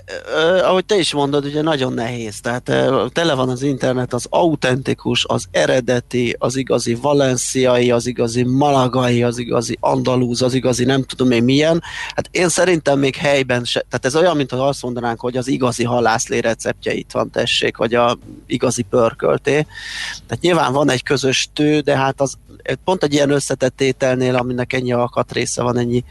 ahogy 0.64 0.86
te 0.86 0.98
is 0.98 1.14
mondod, 1.14 1.46
ugye 1.46 1.62
nagyon 1.62 1.94
nehéz. 1.94 2.40
Tehát 2.40 2.70
eh, 2.70 2.90
tele 3.14 3.34
van 3.34 3.50
az 3.50 3.62
internet 3.62 4.14
az 4.14 4.28
autentikus, 4.30 5.26
az 5.28 5.46
eredeti, 5.52 6.36
az 6.40 6.56
igazi 6.56 6.96
valenciai, 6.96 7.92
az 7.92 8.06
igazi 8.06 8.44
malagai, 8.44 9.24
az 9.24 9.38
igazi 9.38 9.78
andalúz, 9.80 10.42
az 10.42 10.54
igazi 10.54 10.84
nem 10.84 11.04
tudom 11.04 11.32
én 11.32 11.44
milyen. 11.44 11.84
Hát 12.16 12.28
én 12.32 12.50
szerintem 12.50 13.00
még 13.00 13.16
helyben 13.16 13.64
se, 13.64 13.86
tehát 13.90 14.06
ez 14.06 14.16
olyan, 14.16 14.36
mint 14.36 14.52
hogy 14.52 14.60
azt 14.60 14.82
mondanánk, 14.82 15.20
hogy 15.20 15.38
az 15.38 15.48
igazi 15.48 15.84
halászlé 15.84 16.40
receptje 16.40 16.94
itt 16.94 17.12
van, 17.12 17.30
tessék, 17.30 17.78
vagy 17.78 17.94
a 17.94 18.18
igazi 18.48 18.82
pörkölté. 18.82 19.66
Tehát 20.28 20.44
nyilván 20.44 20.74
van 20.74 20.90
egy 20.90 21.04
közös 21.04 21.50
tő, 21.54 21.80
de 21.80 21.98
hát 21.98 22.22
az 22.22 22.38
pont 22.84 23.04
egy 23.04 23.14
ilyen 23.14 23.30
összetett 23.30 23.82
ételnél, 23.82 24.36
aminek 24.36 24.74
ennyi 24.74 24.94
alkatrésze 24.94 25.62
van, 25.62 25.78
ennyi 25.78 26.04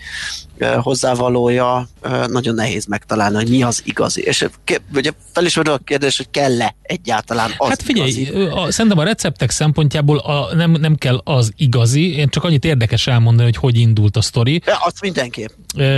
hozzávalója, 0.80 1.88
nagyon 2.26 2.54
nehéz 2.54 2.86
megtalálni, 2.86 3.36
hogy 3.36 3.48
mi 3.48 3.62
az 3.62 3.82
igazi. 3.84 4.22
És 4.22 4.46
ugye 4.94 5.10
fel 5.32 5.44
is 5.44 5.56
a 5.56 5.78
kérdés, 5.78 6.16
hogy 6.16 6.30
kell-e 6.30 6.74
egyáltalán 6.82 7.50
az 7.56 7.68
Hát 7.68 7.82
figyelj, 7.82 8.10
igazi. 8.10 8.44
a, 8.44 8.70
szerintem 8.70 9.00
a 9.00 9.04
receptek 9.04 9.50
szempontjából 9.50 10.18
a, 10.18 10.54
nem, 10.54 10.70
nem 10.70 10.94
kell 10.94 11.20
az 11.24 11.52
igazi, 11.56 12.16
én 12.16 12.28
csak 12.28 12.44
annyit 12.44 12.64
érdekes 12.64 13.06
elmondani, 13.06 13.44
hogy 13.44 13.56
hogy 13.56 13.78
indult 13.78 14.16
a 14.16 14.20
sztori. 14.20 14.62
Ja, 14.66 14.76
azt 14.84 15.00
mindenképp. 15.00 15.50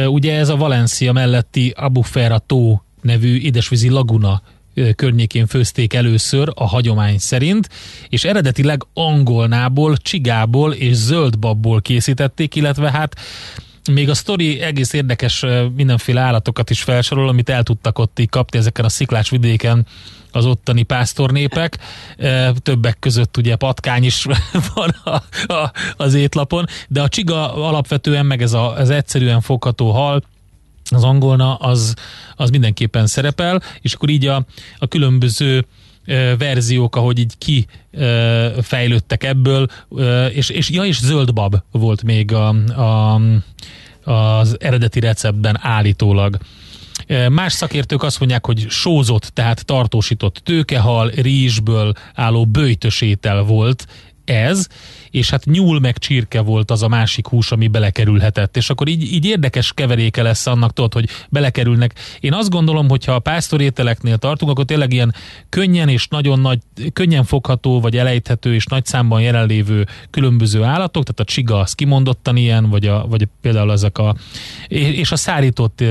Ugye 0.07 0.37
ez 0.39 0.49
a 0.49 0.57
Valencia 0.57 1.13
melletti 1.13 1.75
Abu 1.77 2.01
Ferra 2.01 2.39
tó 2.39 2.83
nevű 3.03 3.39
édesvízi 3.41 3.89
laguna 3.89 4.43
környékén 4.97 5.47
főzték 5.47 5.95
először 5.95 6.53
a 6.55 6.67
hagyomány 6.67 7.19
szerint, 7.19 7.69
és 8.09 8.25
eredetileg 8.25 8.83
angolnából, 8.95 9.97
csigából 9.97 10.73
és 10.73 10.95
zöldbabból 10.95 11.83
készítették, 11.83 12.55
illetve 12.55 12.91
hát 12.91 13.17
még 13.91 14.09
a 14.09 14.15
sztori 14.15 14.61
egész 14.61 14.93
érdekes 14.93 15.45
mindenféle 15.77 16.21
állatokat 16.21 16.71
is 16.71 16.83
felsorol, 16.83 17.29
amit 17.29 17.49
el 17.49 17.63
tudtak 17.63 17.99
ott 17.99 18.19
így 18.19 18.29
kapni 18.29 18.59
ezeken 18.59 18.85
a 18.85 18.89
sziklás 18.89 19.31
vidéken 19.31 19.87
az 20.33 20.47
ottani 20.47 20.83
pásztornépek, 20.83 21.79
többek 22.59 22.97
között 22.99 23.37
ugye 23.37 23.57
patkány 23.57 24.05
is 24.05 24.27
van 24.75 24.89
a, 25.05 25.23
a, 25.53 25.73
az 25.97 26.15
étlapon, 26.15 26.67
de 26.89 27.03
a 27.03 27.09
csiga 27.09 27.55
alapvetően 27.55 28.27
meg 28.27 28.43
ez 28.43 28.53
az 28.53 28.91
egyszerűen 28.91 29.41
fogható 29.41 29.91
hal, 29.91 30.23
az 30.91 31.05
angolna 31.05 31.55
az, 31.55 31.95
az 32.37 32.51
mindenképpen 32.51 33.07
szerepel, 33.07 33.63
és 33.81 33.95
akkor 33.95 34.09
így 34.09 34.27
a, 34.27 34.45
a 34.79 34.87
különböző 34.87 35.67
verziók, 36.39 36.97
ahogy 36.97 37.19
így 37.19 37.39
ki 37.39 37.67
fejlődtek 38.63 39.25
ebből, 39.25 39.67
és, 40.33 40.49
és 40.49 40.71
ja, 40.71 40.85
és 40.85 40.99
zöldbab 40.99 41.57
volt 41.71 42.03
még 42.03 42.33
a, 42.33 42.49
a, 42.81 43.21
az 44.05 44.57
eredeti 44.61 45.01
receptben 45.01 45.59
állítólag. 45.61 46.39
Más 47.29 47.53
szakértők 47.53 48.03
azt 48.03 48.19
mondják, 48.19 48.47
hogy 48.47 48.67
sózott, 48.69 49.23
tehát 49.25 49.65
tartósított 49.65 50.41
tőkehal, 50.45 51.09
rizsből 51.09 51.93
álló 52.15 52.47
bőjtös 52.47 53.01
étel 53.01 53.43
volt 53.43 53.87
ez, 54.25 54.67
és 55.13 55.31
hát 55.31 55.45
nyúl 55.45 55.81
meg 55.81 55.99
csirke 55.99 56.41
volt 56.41 56.71
az 56.71 56.83
a 56.83 56.89
másik 56.89 57.27
hús, 57.27 57.53
ami 57.53 57.69
belekerülhetett. 57.69 58.57
És 58.57 58.71
akkor 58.71 58.89
így, 58.89 59.13
így 59.13 59.25
érdekes 59.25 59.73
keveréke 59.73 60.23
lesz 60.23 60.47
annak, 60.47 60.73
tudod, 60.73 60.93
hogy 60.93 61.09
belekerülnek. 61.31 61.95
Én 62.21 62.33
azt 62.33 62.51
gondolom, 62.51 62.89
hogy 62.89 63.05
ha 63.05 63.13
a 63.13 63.19
pásztorételeknél 63.19 64.17
tartunk, 64.17 64.51
akkor 64.51 64.65
tényleg 64.65 64.93
ilyen 64.93 65.15
könnyen 65.49 65.89
és 65.89 66.09
nagyon 66.09 66.41
nagy, 66.41 66.59
könnyen 66.93 67.25
fogható, 67.25 67.81
vagy 67.81 67.97
elejthető 67.97 68.55
és 68.55 68.67
nagy 68.67 68.85
számban 68.85 69.21
jelenlévő 69.21 69.87
különböző 70.11 70.63
állatok, 70.63 71.03
tehát 71.03 71.21
a 71.21 71.25
csiga 71.25 71.59
az 71.59 71.73
kimondottan 71.73 72.37
ilyen, 72.37 72.69
vagy, 72.69 72.87
a, 72.87 73.07
vagy 73.09 73.29
például 73.41 73.73
ezek 73.73 73.99
a, 73.99 74.15
és 74.69 75.13
a 75.13 75.17
szárított 75.17 75.85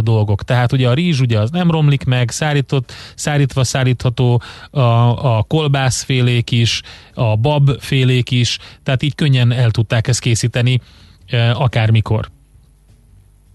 dolgok. 0.00 0.44
Tehát 0.44 0.72
ugye 0.72 0.88
a 0.88 0.94
rizs 0.94 1.20
ugye 1.20 1.38
az 1.38 1.50
nem 1.50 1.70
romlik 1.70 2.04
meg, 2.04 2.30
szárított, 2.30 2.92
szárítva 3.14 3.64
szárítható, 3.64 4.42
a, 4.70 4.80
a 5.36 5.42
kolbászfélék 5.42 6.50
is, 6.50 6.82
a 7.14 7.36
babfélék 7.36 8.30
is, 8.30 8.58
tehát 8.82 9.02
így 9.02 9.14
könnyen 9.14 9.52
el 9.52 9.70
tudták 9.70 10.08
ezt 10.08 10.20
készíteni 10.20 10.80
akármikor. 11.52 12.30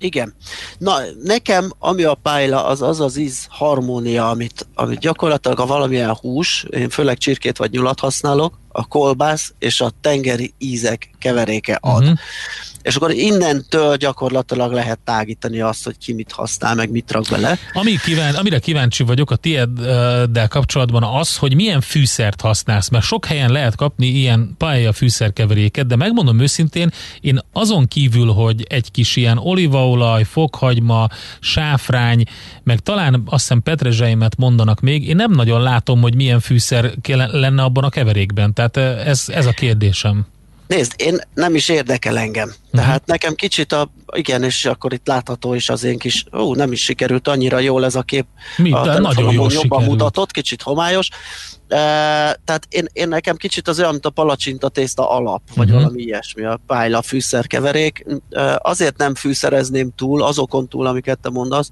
Igen. 0.04 0.34
Na, 0.78 0.98
nekem, 1.24 1.72
ami 1.80 2.04
a 2.04 2.14
pályla, 2.14 2.66
az 2.66 2.82
az 2.82 3.00
az 3.00 3.18
íz 3.18 3.48
harmónia, 3.50 4.30
amit, 4.30 4.68
amit 4.76 5.00
gyakorlatilag 5.00 5.60
a 5.60 5.66
valamilyen 5.66 6.16
hús, 6.16 6.66
én 6.70 6.90
főleg 6.90 7.18
csirkét 7.18 7.58
vagy 7.58 7.72
nyulat 7.72 8.00
használok, 8.00 8.60
a 8.72 8.86
kolbász 8.88 9.54
és 9.60 9.82
a 9.82 9.92
tengeri 10.02 10.54
ízek 10.58 11.10
keveréke 11.20 11.78
ad. 11.82 12.02
Uh-huh. 12.02 12.18
És 12.84 12.96
akkor 12.96 13.12
innentől 13.12 13.96
gyakorlatilag 13.96 14.72
lehet 14.72 15.00
tágítani 15.00 15.60
azt, 15.60 15.84
hogy 15.84 15.98
ki 15.98 16.14
mit 16.14 16.32
használ, 16.32 16.76
meg 16.76 16.92
mit 16.92 17.12
rak 17.12 17.26
bele. 17.30 17.58
Ami 17.74 17.96
kíván, 18.04 18.36
amire 18.36 18.60
kíváncsi 18.60 19.04
vagyok 19.04 19.32
a 19.32 19.36
tieddel 19.36 20.48
kapcsolatban 20.48 21.04
az, 21.04 21.38
hogy 21.38 21.56
milyen 21.56 21.82
fűszert 21.82 22.42
használsz, 22.42 22.90
mert 22.90 23.06
sok 23.06 23.26
helyen 23.26 23.52
lehet 23.52 23.76
kapni 23.76 24.06
ilyen 24.06 24.56
paella 24.58 24.92
fűszerkeveréket, 24.94 25.88
de 25.88 25.96
megmondom 25.96 26.40
őszintén, 26.40 26.92
én 27.22 27.40
azon 27.52 27.88
kívül, 27.88 28.28
hogy 28.28 28.66
egy 28.70 28.92
kis 28.92 29.16
ilyen 29.16 29.38
olívaolaj, 29.38 30.24
fokhagyma, 30.24 31.08
sáfrány, 31.40 32.24
meg 32.64 32.80
talán 32.80 33.14
azt 33.26 33.42
hiszem 33.42 33.62
petrezselymet 33.62 34.38
mondanak 34.38 34.80
még, 34.80 35.08
én 35.08 35.16
nem 35.16 35.32
nagyon 35.32 35.62
látom, 35.62 36.02
hogy 36.02 36.16
milyen 36.16 36.40
fűszer 36.40 36.94
lenne 37.32 37.64
abban 37.64 37.84
a 37.84 37.90
keverékben. 37.90 38.54
Tehát 38.54 38.78
eh, 38.78 39.08
ez, 39.08 39.24
ez 39.28 39.46
a 39.46 39.52
kérdésem. 39.52 40.26
Nézd, 40.74 40.94
én 40.98 41.20
nem 41.34 41.56
is 41.56 41.70
érdekel 41.70 42.18
engem. 42.18 42.54
Tehát 42.72 43.06
nekem 43.06 43.34
kicsit 43.34 43.72
a, 43.72 43.90
igen, 44.16 44.44
és 44.44 44.66
akkor 44.66 44.94
itt 44.94 45.08
látható 45.08 45.54
is 45.54 45.70
az 45.70 45.84
én 45.84 45.98
kis, 45.98 46.26
ó, 46.38 46.56
nem 46.56 46.72
is 46.72 46.84
sikerült 46.84 47.28
annyira 47.28 47.60
jól 47.60 47.86
ez 47.86 47.96
a 47.96 48.02
kép. 48.02 48.26
Mi? 48.58 48.72
a 48.72 49.00
nagyon 49.00 49.34
jól 49.34 49.52
jobban 49.52 49.62
sikerült. 49.62 49.90
mutatott, 49.90 50.32
kicsit 50.32 50.62
homályos. 50.62 51.10
E, 51.68 51.78
tehát 52.46 52.68
én, 52.70 52.86
én 52.94 53.08
nekem 53.08 53.36
kicsit 53.36 53.68
az 53.68 53.80
olyan, 53.80 53.92
mint 53.92 54.06
a 54.06 54.10
palacsinta 54.10 54.70
tészta 54.70 55.10
alap, 55.10 55.42
vagy 55.56 55.68
uh-huh. 55.68 55.82
valami 55.82 56.02
ilyesmi, 56.02 56.44
a 56.44 56.60
pályla 56.68 57.02
fűszerkeverék. 57.02 58.06
E, 58.30 58.60
azért 58.62 58.98
nem 58.98 59.16
fűszerezném 59.16 59.92
túl, 59.96 60.24
azokon 60.24 60.68
túl, 60.68 60.86
amiket 60.86 61.20
te 61.20 61.30
mondasz, 61.30 61.70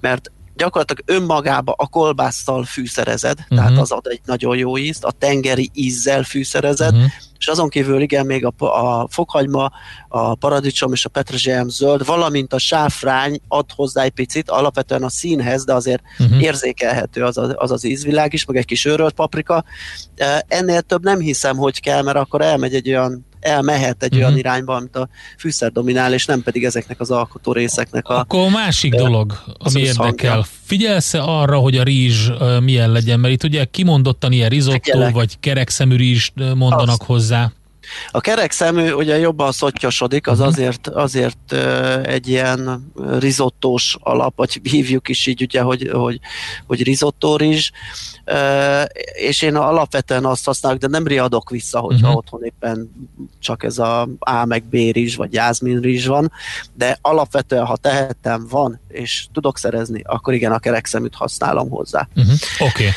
mert 0.00 0.30
gyakorlatilag 0.56 1.02
önmagába 1.06 1.74
a 1.76 1.86
kolbásszal 1.86 2.64
fűszerezed, 2.64 3.38
uh-huh. 3.40 3.58
tehát 3.58 3.78
az 3.78 3.90
ad 3.90 4.06
egy 4.06 4.20
nagyon 4.24 4.56
jó 4.56 4.78
ízt, 4.78 5.04
a 5.04 5.10
tengeri 5.10 5.70
ízzel 5.74 6.22
fűszerezed, 6.22 6.94
Mhm. 6.94 7.04
és 7.38 7.46
azon 7.46 7.68
kívül 7.68 8.00
igen, 8.00 8.26
még 8.26 8.44
a, 8.44 8.64
a 8.64 9.08
fokhagyma, 9.10 9.72
a 10.08 10.34
paradicsom 10.34 10.92
és 10.92 11.04
a 11.04 11.08
petrezselyem 11.08 11.68
zöld, 11.68 12.06
valamint 12.06 12.52
a 12.52 12.58
sáfrány 12.58 13.40
ad 13.48 13.72
hozzá 13.74 14.02
egy 14.02 14.10
picit, 14.10 14.50
alapvetően 14.50 15.02
a 15.02 15.10
színhez, 15.10 15.64
de 15.64 15.74
azért 15.74 16.02
uh-huh. 16.18 16.42
érzékelhető 16.42 17.24
az, 17.24 17.38
a, 17.38 17.54
az 17.56 17.70
az 17.70 17.84
ízvilág 17.84 18.32
is, 18.32 18.44
meg 18.44 18.56
egy 18.56 18.64
kis 18.64 18.84
őrölt 18.84 19.14
paprika. 19.14 19.64
Ennél 20.48 20.80
több 20.80 21.02
nem 21.02 21.18
hiszem, 21.18 21.56
hogy 21.56 21.80
kell, 21.80 22.02
mert 22.02 22.16
akkor 22.16 22.40
elmegy 22.40 22.74
egy 22.74 22.88
olyan 22.88 23.26
elmehet 23.42 24.02
egy 24.02 24.10
Mhm. 24.10 24.20
uh-huh. 24.20 24.26
olyan 24.26 24.38
irányba, 24.38 24.74
amit 24.74 24.96
a 24.96 25.08
fűszer 25.38 25.72
dominál, 25.72 26.12
és 26.14 26.26
nem 26.26 26.42
pedig 26.42 26.64
ezeknek 26.64 27.00
az 27.00 27.10
alkotó 27.10 27.52
részeknek 27.52 28.08
a... 28.08 28.18
Akkor 28.18 28.50
másik 28.50 28.94
dolog, 28.94 29.32
ami 29.58 29.80
érdekel. 29.80 30.44
Figyelsz-e 30.64 31.22
arra, 31.22 31.56
hogy 31.58 31.76
a 31.76 31.82
rizs 31.82 32.28
milyen 32.62 32.92
legyen? 32.92 33.20
Mert 33.20 33.34
itt 33.34 33.44
ugye 33.44 33.64
kimondottan 33.64 34.32
ilyen 34.32 34.48
risotto, 34.48 34.78
Figyelek. 34.82 35.14
vagy 35.14 35.38
kerekszemű 35.40 35.96
rizs 35.96 36.30
mondanak 36.54 36.88
Azt. 37.00 37.02
hozzá. 37.02 37.52
A 38.10 38.20
kerek 38.20 38.50
szemű 38.50 38.92
ugye 38.92 39.18
jobban 39.18 39.52
szottyosodik, 39.52 40.26
az 40.26 40.40
azért, 40.40 40.88
azért 40.88 41.52
ö, 41.52 41.98
egy 42.02 42.28
ilyen 42.28 42.92
rizottós 43.18 43.96
alap, 44.00 44.36
vagy 44.36 44.60
hívjuk 44.62 45.08
is 45.08 45.26
így 45.26 45.42
ugye, 45.42 45.60
hogy, 45.60 45.90
hogy, 45.92 46.20
hogy 46.66 46.82
rizottó 46.82 47.36
rizs, 47.36 47.70
és 49.12 49.42
én 49.42 49.56
alapvetően 49.56 50.24
azt 50.24 50.44
használok, 50.44 50.78
de 50.78 50.86
nem 50.86 51.06
riadok 51.06 51.50
vissza, 51.50 51.78
hogyha 51.78 51.96
Mhm. 51.96 52.04
uh-huh. 52.06 52.16
otthon 52.16 52.42
éppen 52.44 52.90
csak 53.40 53.64
ez 53.64 53.78
a 53.78 54.08
A 54.18 54.44
meg 54.44 54.64
B 54.64 54.72
rizs, 54.72 55.14
vagy 55.16 55.32
jászmin 55.32 55.80
rizs 55.80 56.06
van, 56.06 56.32
de 56.74 56.98
alapvetően, 57.02 57.64
ha 57.64 57.76
tehetem, 57.76 58.46
van, 58.50 58.80
és 58.88 59.26
tudok 59.32 59.58
szerezni, 59.58 60.02
akkor 60.04 60.34
igen, 60.34 60.52
a 60.52 60.58
kerekszeműt 60.58 61.14
használom 61.14 61.68
hozzá. 61.70 62.08
Uh-huh. 62.16 62.34
Oké. 62.58 62.66
Okay. 62.66 62.90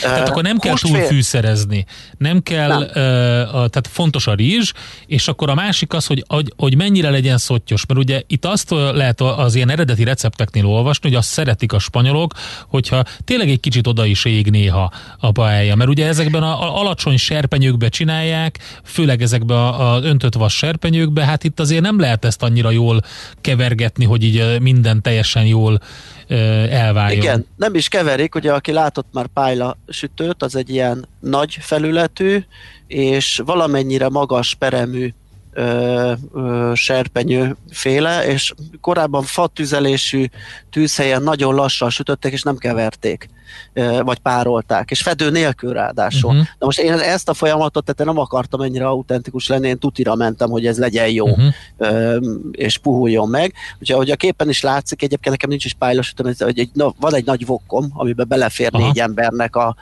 Tehát 0.00 0.28
akkor 0.28 0.42
nem 0.42 0.58
kell 0.58 0.74
túl 0.78 0.98
fűszerezni. 0.98 1.86
Nem 2.18 2.42
kell, 2.42 2.68
Nem. 2.68 2.88
Ö, 2.94 3.40
a, 3.40 3.68
tehát 3.68 3.88
fontos 3.90 4.26
a 4.26 4.34
rizs, 4.38 4.72
és 5.06 5.28
akkor 5.28 5.50
a 5.50 5.54
másik 5.54 5.92
az, 5.92 6.06
hogy, 6.06 6.24
hogy, 6.26 6.52
hogy 6.56 6.76
mennyire 6.76 7.10
legyen 7.10 7.38
szottyos. 7.38 7.86
Mert 7.86 8.00
ugye 8.00 8.22
itt 8.26 8.44
azt 8.44 8.70
lehet 8.70 9.20
az 9.20 9.54
ilyen 9.54 9.70
eredeti 9.70 10.04
recepteknél 10.04 10.66
olvasni, 10.66 11.08
hogy 11.08 11.18
azt 11.18 11.28
szeretik 11.28 11.72
a 11.72 11.78
spanyolok, 11.78 12.34
hogyha 12.66 13.04
tényleg 13.24 13.48
egy 13.50 13.60
kicsit 13.60 13.86
oda 13.86 14.04
is 14.04 14.24
ég 14.24 14.50
néha 14.50 14.92
a 15.18 15.32
paella. 15.32 15.74
Mert 15.74 15.90
ugye 15.90 16.06
ezekben 16.06 16.42
a, 16.42 16.62
a 16.62 16.80
alacsony 16.80 17.16
serpenyőkbe 17.16 17.88
csinálják, 17.88 18.58
főleg 18.84 19.22
ezekben 19.22 19.56
a, 19.56 19.94
a 19.94 20.02
öntött 20.02 20.34
vas 20.34 20.56
serpenyőkbe, 20.56 21.24
hát 21.24 21.44
itt 21.44 21.60
azért 21.60 21.82
nem 21.82 22.00
lehet 22.00 22.24
ezt 22.24 22.42
annyira 22.42 22.70
jól 22.70 23.00
kevergetni, 23.40 24.04
hogy 24.04 24.24
így 24.24 24.60
minden 24.60 25.02
teljesen 25.02 25.46
jól 25.46 25.80
elváljon. 26.28 27.22
Igen, 27.22 27.46
nem 27.56 27.74
is 27.74 27.88
keverik, 27.88 28.34
ugye 28.34 28.52
aki 28.52 28.72
látott 28.72 29.06
már 29.12 29.26
pályla 29.26 29.76
sütőt, 29.88 30.42
az 30.42 30.56
egy 30.56 30.70
ilyen 30.70 31.08
nagy 31.20 31.58
felületű, 31.60 32.44
és 32.86 33.42
valamennyire 33.44 34.08
magas 34.08 34.54
peremű 34.54 35.12
ö, 35.52 36.12
ö, 36.34 36.72
serpenyő 36.74 37.56
féle, 37.70 38.26
és 38.26 38.52
korábban 38.80 39.22
fatüzelésű 39.22 40.24
tűzhelyen 40.70 41.22
nagyon 41.22 41.54
lassan 41.54 41.90
sütötték, 41.90 42.32
és 42.32 42.42
nem 42.42 42.56
keverték, 42.56 43.28
ö, 43.72 44.00
vagy 44.02 44.18
párolták, 44.18 44.90
és 44.90 45.02
fedő 45.02 45.30
nélkül 45.30 45.72
ráadásul. 45.72 46.30
Uh-huh. 46.30 46.46
Na 46.58 46.66
most 46.66 46.78
én 46.78 46.92
ezt 46.92 47.28
a 47.28 47.34
folyamatot, 47.34 47.84
tehát 47.84 48.00
én 48.00 48.06
nem 48.06 48.18
akartam 48.18 48.60
ennyire 48.60 48.86
autentikus 48.86 49.48
lenni, 49.48 49.68
én 49.68 49.78
tutira 49.78 50.14
mentem, 50.14 50.50
hogy 50.50 50.66
ez 50.66 50.78
legyen 50.78 51.08
jó, 51.08 51.28
uh-huh. 51.28 51.54
ö, 51.76 52.16
és 52.50 52.78
puhuljon 52.78 53.28
meg. 53.28 53.52
Úgyhogy 53.72 53.90
ahogy 53.90 54.10
a 54.10 54.16
képen 54.16 54.48
is 54.48 54.62
látszik, 54.62 55.02
egyébként 55.02 55.30
nekem 55.30 55.50
nincs 55.50 55.64
is 55.64 55.74
pálylasütőm, 55.74 56.26
ez- 56.26 56.42
hogy 56.42 56.58
egy, 56.58 56.70
na, 56.72 56.94
van 57.00 57.14
egy 57.14 57.24
nagy 57.24 57.46
vokkom, 57.46 57.90
amiben 57.92 58.28
belefér 58.28 58.68
Aha. 58.72 58.84
négy 58.84 58.98
embernek 58.98 59.56
a 59.56 59.76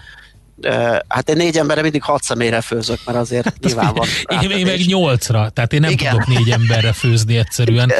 hát 1.09 1.29
én 1.29 1.37
négy 1.37 1.59
emberre 1.59 1.83
mindig 1.83 2.03
hat 2.03 2.23
személyre 2.23 2.61
főzök, 2.61 2.99
mert 3.07 3.19
azért 3.19 3.59
nyilván 3.61 3.95
van. 3.95 4.07
Én, 4.43 4.51
én 4.51 4.67
meg 4.67 4.81
nyolcra, 4.87 5.49
tehát 5.49 5.73
én 5.73 5.81
nem 5.81 5.91
Igen. 5.91 6.11
tudok 6.11 6.27
négy 6.27 6.51
emberre 6.51 6.93
főzni 6.93 7.37
egyszerűen. 7.37 7.93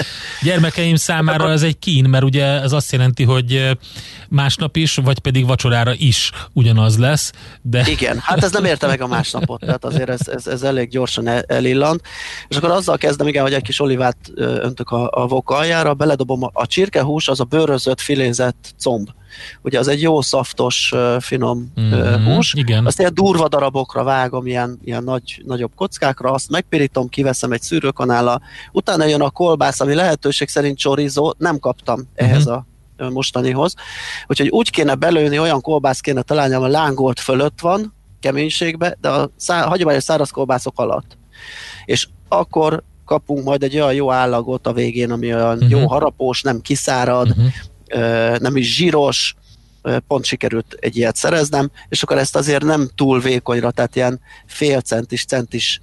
Gyermekeim 0.43 0.97
számára 0.97 1.51
ez 1.51 1.63
egy 1.63 1.79
kín, 1.79 2.05
mert 2.05 2.25
ugye 2.25 2.45
ez 2.45 2.73
azt 2.73 2.93
jelenti, 2.93 3.25
hogy 3.25 3.77
másnap 4.29 4.77
is, 4.77 4.97
vagy 4.97 5.19
pedig 5.19 5.47
vacsorára 5.47 5.93
is 5.97 6.31
ugyanaz 6.53 6.99
lesz, 6.99 7.33
de 7.63 7.85
Igen, 7.87 8.19
hát 8.23 8.45
ez 8.45 8.53
nem 8.53 8.65
érte 8.65 8.87
meg 8.87 9.01
a 9.01 9.07
másnapot, 9.07 9.61
tehát 9.61 9.85
azért 9.85 10.09
ez, 10.09 10.29
ez, 10.29 10.47
ez 10.47 10.63
elég 10.63 10.89
gyorsan 10.89 11.29
el, 11.29 11.43
elillant. 11.47 12.01
És 12.49 12.57
akkor 12.57 12.71
azzal 12.71 12.97
kezdem, 12.97 13.27
igen, 13.27 13.43
hogy 13.43 13.53
egy 13.53 13.63
kis 13.63 13.81
olivát 13.81 14.17
öntök 14.37 14.91
a, 14.91 15.11
a 15.13 15.27
vok 15.27 15.51
aljára, 15.51 15.95
beledobom 15.95 16.43
a, 16.43 16.51
a 16.53 16.67
csirkehús, 16.67 17.29
az 17.29 17.41
a 17.41 17.45
bőrözött, 17.45 18.01
filézett 18.01 18.75
comb. 18.79 19.09
Ugye 19.63 19.79
az 19.79 19.89
egy 19.89 20.03
jó 20.03 20.21
szaftos, 20.21 20.95
finom 21.21 21.73
Mhm, 21.75 21.87
mm-hmm. 21.95 22.25
hús. 22.35 22.55
igen. 22.55 22.87
Azt 22.87 22.99
ilyen 22.99 23.15
durva 23.15 23.49
darabokra 23.49 24.03
vágom, 24.03 24.47
ilyen, 24.47 24.79
ilyen 24.85 25.05
nagy, 25.05 25.43
nagyobb 25.47 25.73
kockákra, 25.75 26.31
azt 26.33 26.51
megpirítom, 26.51 27.09
kiveszem 27.09 27.53
egy 27.53 27.63
szűrőkanállal, 27.63 28.43
utána 28.73 29.05
jön 29.05 29.21
a 29.23 29.31
kolbász, 29.31 29.81
ami 29.81 29.95
lehetőség 29.95 30.49
szerint 30.49 30.79
chorizo, 30.79 31.33
nem 31.39 31.59
kaptam 31.59 32.09
ehhez 32.15 32.47
a 32.47 32.67
mostanihoz. 33.11 33.75
Úgyhogy 34.27 34.49
úgy 34.49 34.71
kéne 34.71 34.95
belőni, 34.95 35.39
olyan 35.39 35.61
kolbász 35.61 36.01
kéne 36.01 36.23
találni, 36.23 36.55
ami 36.55 36.71
lángolt 36.71 37.21
fölött 37.21 37.61
van, 37.61 37.95
keménységbe, 38.21 38.97
de 39.01 39.09
a 39.09 39.31
szá- 39.37 39.67
hagyományos 39.67 40.03
száraz 40.03 40.31
kolbászok 40.31 40.79
alatt. 40.79 41.19
És 41.85 42.09
akkor 42.29 42.83
kapunk 43.05 43.45
majd 43.45 43.63
egy 43.63 43.75
olyan 43.77 43.95
jó 43.95 44.13
állagot 44.13 44.67
a 44.67 44.73
végén, 44.73 45.11
ami 45.11 45.35
olyan 45.35 45.57
Mhm. 45.57 45.69
jó 45.69 45.87
harapós, 45.87 46.43
nem 46.43 46.61
kiszárad, 46.61 47.29
Mhm. 47.37 47.47
Nem 48.39 48.57
is 48.57 48.75
zsíros, 48.75 49.35
pont 50.07 50.25
sikerült 50.25 50.77
egy 50.81 50.97
ilyet 50.97 51.17
szereznem, 51.17 51.71
és 51.89 52.03
akkor 52.03 52.19
ezt 52.19 52.37
azért 52.37 52.65
nem 52.65 52.89
túl 52.95 53.21
vékonyra, 53.21 53.71
tehát 53.71 53.97
ilyen 53.97 54.21
fél 54.47 54.81
centis, 54.81 55.25
centis 55.25 55.81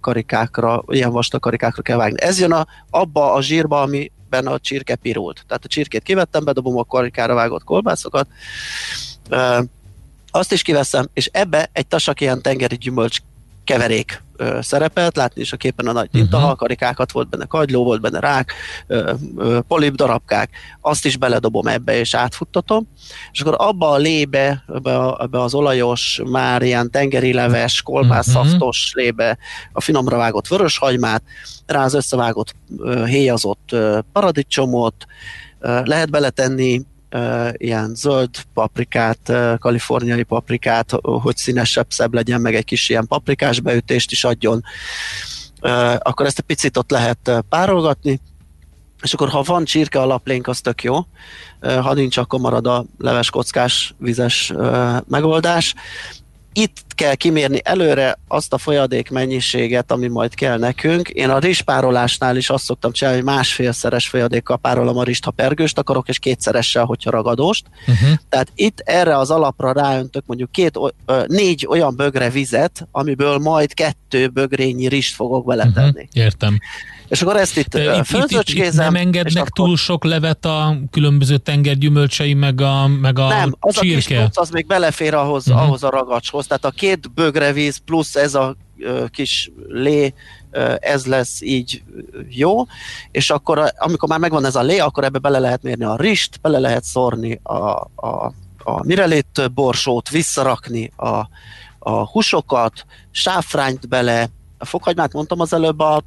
karikákra, 0.00 0.82
ilyen 0.88 1.10
vastag 1.10 1.40
karikákra 1.40 1.82
kell 1.82 1.96
vágni. 1.96 2.22
Ez 2.22 2.40
jön 2.40 2.52
a, 2.52 2.66
abba 2.90 3.32
a 3.32 3.42
zsírba, 3.42 3.80
amiben 3.80 4.46
a 4.46 4.58
csirke 4.58 4.94
pirult. 4.94 5.44
Tehát 5.46 5.64
a 5.64 5.68
csirkét 5.68 6.02
kivettem, 6.02 6.44
bedobom 6.44 6.78
a 6.78 6.84
karikára 6.84 7.34
vágott 7.34 7.64
kolbászokat, 7.64 8.28
azt 10.30 10.52
is 10.52 10.62
kiveszem, 10.62 11.08
és 11.12 11.28
ebbe 11.32 11.70
egy 11.72 11.86
tasak 11.86 12.20
ilyen 12.20 12.42
tengeri 12.42 12.76
gyümölcs 12.76 13.18
keverék 13.64 14.22
ö, 14.40 14.58
szerepelt, 14.62 15.16
látni 15.16 15.40
is 15.40 15.52
a 15.52 15.56
képen 15.56 15.86
a 15.86 15.92
nagy 15.92 16.10
tintahal, 16.10 16.54
karikákat 16.54 17.12
volt 17.12 17.28
benne, 17.28 17.44
kagyló 17.44 17.84
volt 17.84 18.00
benne, 18.00 18.20
rák, 18.20 18.52
ö, 18.86 19.12
ö, 19.36 19.60
polip 19.68 19.94
darabkák, 19.94 20.50
azt 20.80 21.04
is 21.04 21.16
beledobom 21.16 21.66
ebbe 21.66 21.98
és 21.98 22.14
átfuttatom, 22.14 22.88
és 23.32 23.40
akkor 23.40 23.54
abba 23.58 23.90
a 23.90 23.96
lébe, 23.96 24.64
ebbe, 24.74 25.16
ebbe 25.18 25.40
az 25.40 25.54
olajos, 25.54 26.20
már 26.24 26.62
ilyen 26.62 26.90
tengeri 26.90 27.32
leves, 27.32 27.82
kolbászszaftos 27.82 28.92
lébe 28.94 29.38
a 29.72 29.80
finomra 29.80 30.16
vágott 30.16 30.48
vöröshagymát, 30.48 31.22
rá 31.66 31.84
az 31.84 31.94
összevágott 31.94 32.54
ö, 32.78 33.06
héjazott 33.06 33.72
ö, 33.72 33.98
paradicsomot, 34.12 35.06
lehet 35.84 36.10
beletenni 36.10 36.82
ilyen 37.52 37.94
zöld 37.94 38.30
paprikát, 38.54 39.32
kaliforniai 39.58 40.22
paprikát, 40.22 40.90
hogy 41.02 41.36
színesebb, 41.36 41.86
szebb 41.88 42.14
legyen, 42.14 42.40
meg 42.40 42.54
egy 42.54 42.64
kis 42.64 42.88
ilyen 42.88 43.06
paprikás 43.06 43.60
beütést 43.60 44.10
is 44.10 44.24
adjon. 44.24 44.62
Akkor 45.98 46.26
ezt 46.26 46.38
egy 46.38 46.44
picit 46.44 46.76
ott 46.76 46.90
lehet 46.90 47.44
párolgatni, 47.48 48.20
és 49.02 49.14
akkor 49.14 49.28
ha 49.28 49.42
van 49.42 49.64
csirke 49.64 50.00
alaplénk, 50.00 50.46
az 50.46 50.60
tök 50.60 50.82
jó, 50.82 51.06
ha 51.60 51.94
nincs, 51.94 52.16
akkor 52.16 52.40
marad 52.40 52.66
a 52.66 52.84
leves 52.98 53.30
kockás 53.30 53.94
vizes 53.98 54.52
megoldás. 55.08 55.74
Itt 56.52 56.76
kell 56.94 57.14
kimérni 57.14 57.60
előre 57.64 58.18
azt 58.28 58.52
a 58.52 58.58
folyadék 58.58 59.10
mennyiséget, 59.10 59.90
ami 59.90 60.08
majd 60.08 60.34
kell 60.34 60.58
nekünk. 60.58 61.08
Én 61.08 61.30
a 61.30 61.38
rizspárolásnál 61.38 62.36
is 62.36 62.50
azt 62.50 62.64
szoktam 62.64 62.92
csinálni, 62.92 63.20
hogy 63.20 63.28
másfélszeres 63.28 64.08
folyadékkal 64.08 64.56
párolom 64.56 64.96
a 64.96 65.02
rizst, 65.02 65.24
ha 65.24 65.30
pergőst 65.30 65.78
akarok, 65.78 66.08
és 66.08 66.18
kétszeressel, 66.18 66.84
hogyha 66.84 67.10
ragadóst. 67.10 67.66
Uh-huh. 67.80 68.18
Tehát 68.28 68.52
itt 68.54 68.80
erre 68.84 69.16
az 69.16 69.30
alapra 69.30 69.72
ráöntök 69.72 70.24
mondjuk 70.26 70.52
két, 70.52 70.78
négy 71.26 71.66
olyan 71.68 71.96
bögre 71.96 72.30
vizet, 72.30 72.88
amiből 72.90 73.38
majd 73.38 73.74
kettő 73.74 74.28
bögrényi 74.28 74.88
rizst 74.88 75.14
fogok 75.14 75.46
beletenni. 75.46 75.88
Uh-huh. 75.88 76.08
Értem. 76.12 76.58
És 77.10 77.22
akkor 77.22 77.36
ezt 77.36 77.56
itt, 77.56 77.74
itt, 77.74 77.82
itt, 77.84 77.94
itt, 77.96 78.04
fölzöcskézem, 78.04 78.84
nem 78.92 78.94
engednek 79.02 79.46
akkor- 79.46 79.66
túl 79.66 79.76
sok 79.76 80.04
levet 80.04 80.44
a 80.44 80.76
különböző 80.90 81.36
tengergyümölcsei, 81.36 82.34
meg 82.34 82.60
a, 82.60 82.86
meg 82.86 83.18
a 83.18 83.28
Nem, 83.28 83.54
az 83.60 83.76
a 83.76 83.80
kis 83.80 84.04
csirke? 84.04 84.22
plusz, 84.22 84.36
az 84.36 84.50
még 84.50 84.66
belefér 84.66 85.14
ahhoz, 85.14 85.48
uh-huh. 85.48 85.62
ahhoz 85.62 85.82
a 85.84 85.90
ragacshoz. 85.90 86.46
Tehát 86.46 86.64
a 86.64 86.70
két 86.70 87.12
bögrevíz 87.12 87.76
plusz 87.76 88.16
ez 88.16 88.34
a 88.34 88.56
kis 89.10 89.50
lé, 89.68 90.14
ez 90.78 91.06
lesz 91.06 91.40
így 91.40 91.82
jó, 92.28 92.64
és 93.10 93.30
akkor 93.30 93.58
a- 93.58 93.72
amikor 93.76 94.08
már 94.08 94.18
megvan 94.18 94.44
ez 94.44 94.56
a 94.56 94.62
lé, 94.62 94.78
akkor 94.78 95.04
ebbe 95.04 95.18
bele 95.18 95.38
lehet 95.38 95.62
mérni 95.62 95.84
a 95.84 95.96
rist, 95.96 96.40
bele 96.40 96.58
lehet 96.58 96.84
szórni 96.84 97.40
a, 97.42 97.54
a, 97.94 98.32
a 98.58 98.84
mirelét 98.86 99.50
borsót, 99.54 100.08
visszarakni 100.08 100.92
a, 100.96 101.28
a 101.78 101.90
húsokat, 102.10 102.86
sáfrányt 103.10 103.88
bele, 103.88 104.28
a 104.60 104.64
fokhagymát 104.64 105.12
mondtam 105.12 105.40
az 105.40 105.52
előbb, 105.52 105.78
a 105.78 106.02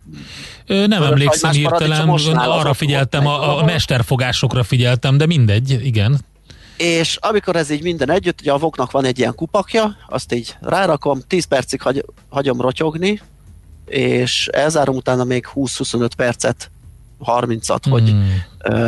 Ö, 0.67 0.87
Nem 0.87 1.03
emlékszem 1.03 1.51
hirtelen, 1.51 2.09
arra 2.35 2.73
figyeltem, 2.73 3.27
a, 3.27 3.57
a 3.57 3.63
mesterfogásokra 3.63 4.63
figyeltem, 4.63 5.17
de 5.17 5.25
mindegy, 5.25 5.85
igen. 5.85 6.19
és 6.77 7.17
amikor 7.21 7.55
ez 7.55 7.69
így 7.69 7.83
minden 7.83 8.11
együtt, 8.11 8.41
ugye 8.41 8.51
a 8.51 8.57
voknak 8.57 8.91
van 8.91 9.05
egy 9.05 9.19
ilyen 9.19 9.35
kupakja, 9.35 9.95
azt 10.07 10.33
így 10.33 10.55
rárakom, 10.61 11.21
10 11.27 11.45
percig 11.45 11.81
hagy, 11.81 12.05
hagyom 12.29 12.61
rotyogni, 12.61 13.21
és 13.85 14.47
elzárom 14.47 14.95
utána 14.95 15.23
még 15.23 15.47
20-25 15.55 16.09
percet, 16.17 16.71
30-at, 17.25 17.79
hmm. 17.83 17.91
hogy 17.91 18.15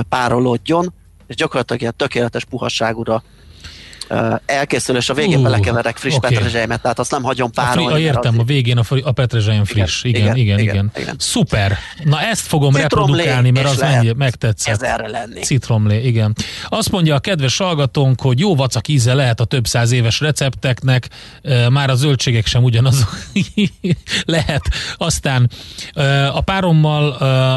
párolódjon, 0.09 0.93
és 1.27 1.35
gyakorlatilag 1.35 1.81
ilyen 1.81 1.93
tökéletes 1.97 2.45
puhasságúra 2.45 3.23
elkészül, 4.45 4.95
és 4.95 5.09
a 5.09 5.13
végén 5.13 5.39
Ú, 5.39 5.43
belekeverek 5.43 5.97
friss 5.97 6.15
okay. 6.15 6.33
petrezselymet, 6.33 6.81
tehát 6.81 6.99
azt 6.99 7.11
nem 7.11 7.23
hagyom 7.23 7.51
fri, 7.51 7.63
párolni. 7.63 7.89
a 7.89 7.91
mert 7.91 8.03
értem, 8.03 8.39
a 8.39 8.43
végén 8.43 8.77
a, 8.77 8.83
fri, 8.83 9.01
a 9.05 9.11
petrezselyem 9.11 9.65
friss. 9.65 10.03
Igen, 10.03 10.21
igen, 10.21 10.35
igen. 10.35 10.59
igen, 10.59 10.59
igen, 10.59 10.91
igen. 10.95 11.15
Szuper. 11.19 11.77
Na 12.03 12.21
ezt 12.21 12.47
fogom 12.47 12.73
Citromlé, 12.73 13.11
reprodukálni, 13.11 13.49
mert 13.49 13.65
az 13.65 13.77
mennyi, 13.77 14.13
megtetszett. 14.17 14.73
ezerre 14.73 15.07
lenni. 15.07 15.41
Citromlé, 15.41 16.01
igen. 16.01 16.35
Azt 16.69 16.91
mondja 16.91 17.15
a 17.15 17.19
kedves 17.19 17.57
hallgatónk, 17.57 18.21
hogy 18.21 18.39
jó 18.39 18.55
vacak 18.55 18.87
íze 18.87 19.13
lehet 19.13 19.39
a 19.39 19.45
több 19.45 19.67
száz 19.67 19.91
éves 19.91 20.19
recepteknek, 20.19 21.09
már 21.69 21.89
a 21.89 21.95
zöldségek 21.95 22.45
sem 22.45 22.63
ugyanazok 22.63 23.17
lehet. 24.25 24.61
Aztán 24.97 25.49
a 26.33 26.41
párommal 26.41 27.09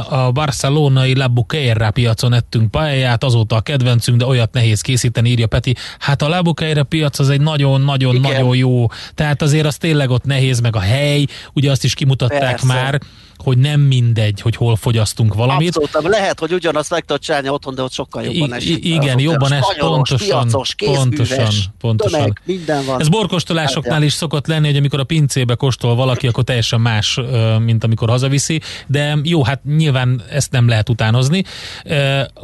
a 0.09 0.31
barcelonai 0.33 1.17
La 1.17 1.29
Buqueira 1.29 1.91
piacon 1.91 2.33
ettünk 2.33 2.71
paellát, 2.71 3.25
azóta 3.25 3.57
a 3.57 3.61
kedvencünk, 3.61 4.19
de 4.19 4.27
olyat 4.27 4.53
nehéz 4.53 4.81
készíteni, 4.81 5.31
írja 5.31 5.47
Peti. 5.47 5.75
Hát 5.99 6.23
a 6.23 6.29
La 6.29 6.38
Buqueira 6.43 6.83
piac 6.83 7.19
az 7.19 7.29
egy 7.29 7.41
nagyon-nagyon-nagyon 7.41 8.57
jó, 8.57 8.87
tehát 9.15 9.43
azért 9.43 9.67
az 9.67 9.77
tényleg 9.77 10.11
ott 10.11 10.25
nehéz, 10.25 10.61
meg 10.61 10.77
a 10.77 10.81
hely, 10.81 11.25
ugye 11.53 11.71
azt 11.71 11.85
is 11.85 11.95
kimutatták 11.95 12.41
Persze. 12.41 12.67
már, 12.67 13.01
hogy 13.39 13.59
nem 13.59 13.81
mindegy, 13.81 14.41
hogy 14.41 14.57
hol 14.57 14.77
fogyasztunk 14.77 15.35
valamit. 15.35 15.77
Abszolút, 15.77 16.09
lehet, 16.11 16.39
hogy 16.39 16.53
ugyanazt 16.53 16.91
meg 16.91 17.05
tudod 17.05 17.23
csinálni 17.23 17.49
otthon, 17.49 17.75
de 17.75 17.83
ott 17.83 17.93
sokkal 17.93 18.23
jobban 18.25 18.53
esik. 18.55 18.85
i- 18.85 18.93
igen, 18.95 19.19
jobban 19.19 19.49
nem 19.49 19.59
es- 19.59 19.65
spanyolos, 19.65 20.09
pontosan, 20.09 20.29
piacos, 20.49 20.75
pontosan, 20.75 21.49
pontosan. 21.79 22.19
tömeg, 22.21 22.41
minden 22.45 22.85
van. 22.85 23.01
Ez 23.01 23.09
borkostolásoknál 23.09 23.95
Hát, 23.95 24.03
is 24.05 24.13
szokott 24.13 24.47
lenni, 24.47 24.67
hogy 24.67 24.77
amikor 24.77 25.01
a 25.01 25.05
pincébe 25.05 25.55
kóstol 25.55 25.95
valaki, 25.95 26.27
akkor 26.27 26.45
teljesen 26.45 26.81
más, 26.81 27.21
mint 27.65 27.85
amikor 27.85 28.09
hazaviszi, 28.09 28.61
de 28.87 29.19
jó, 29.23 29.45
hát 29.45 29.65
nyilván 29.65 30.23
ezt 30.31 30.51
nem 30.53 30.69
lehet 30.69 30.89
utánozni. 30.89 31.45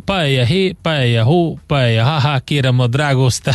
Paella 0.05 0.45
hé, 0.45 0.77
paella 0.83 1.23
hó, 1.25 1.59
paella 1.67 2.03
haha, 2.05 2.39
kérem 2.39 2.81
a 2.81 2.87
drágózta, 2.87 3.53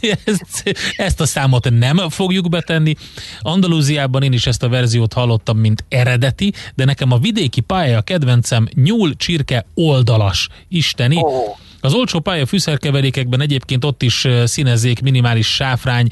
ezt, 0.24 0.76
ezt 0.96 1.20
a 1.20 1.26
számot 1.26 1.70
nem 1.70 2.08
fogjuk 2.08 2.48
betenni. 2.48 2.94
Andalúziában 3.40 4.22
én 4.22 4.32
is 4.32 4.46
ezt 4.46 4.62
a 4.62 4.68
verziót 4.68 5.12
hallottam, 5.12 5.58
mint 5.58 5.84
eredeti, 5.88 6.52
de 6.76 6.84
nekem 6.84 7.12
a 7.12 7.18
vidéki 7.18 7.60
paella 7.60 8.00
kedvencem 8.00 8.68
nyúl, 8.74 9.16
csirke, 9.16 9.66
oldalas, 9.74 10.48
isteni. 10.68 11.16
Ó. 11.16 11.56
Az 11.80 11.94
olcsó 11.94 12.20
pálya 12.20 12.46
fűszerkeverékekben 12.46 13.40
egyébként 13.40 13.84
ott 13.84 14.02
is 14.02 14.26
színezzék, 14.44 15.00
minimális 15.00 15.46
sáfrány, 15.46 16.08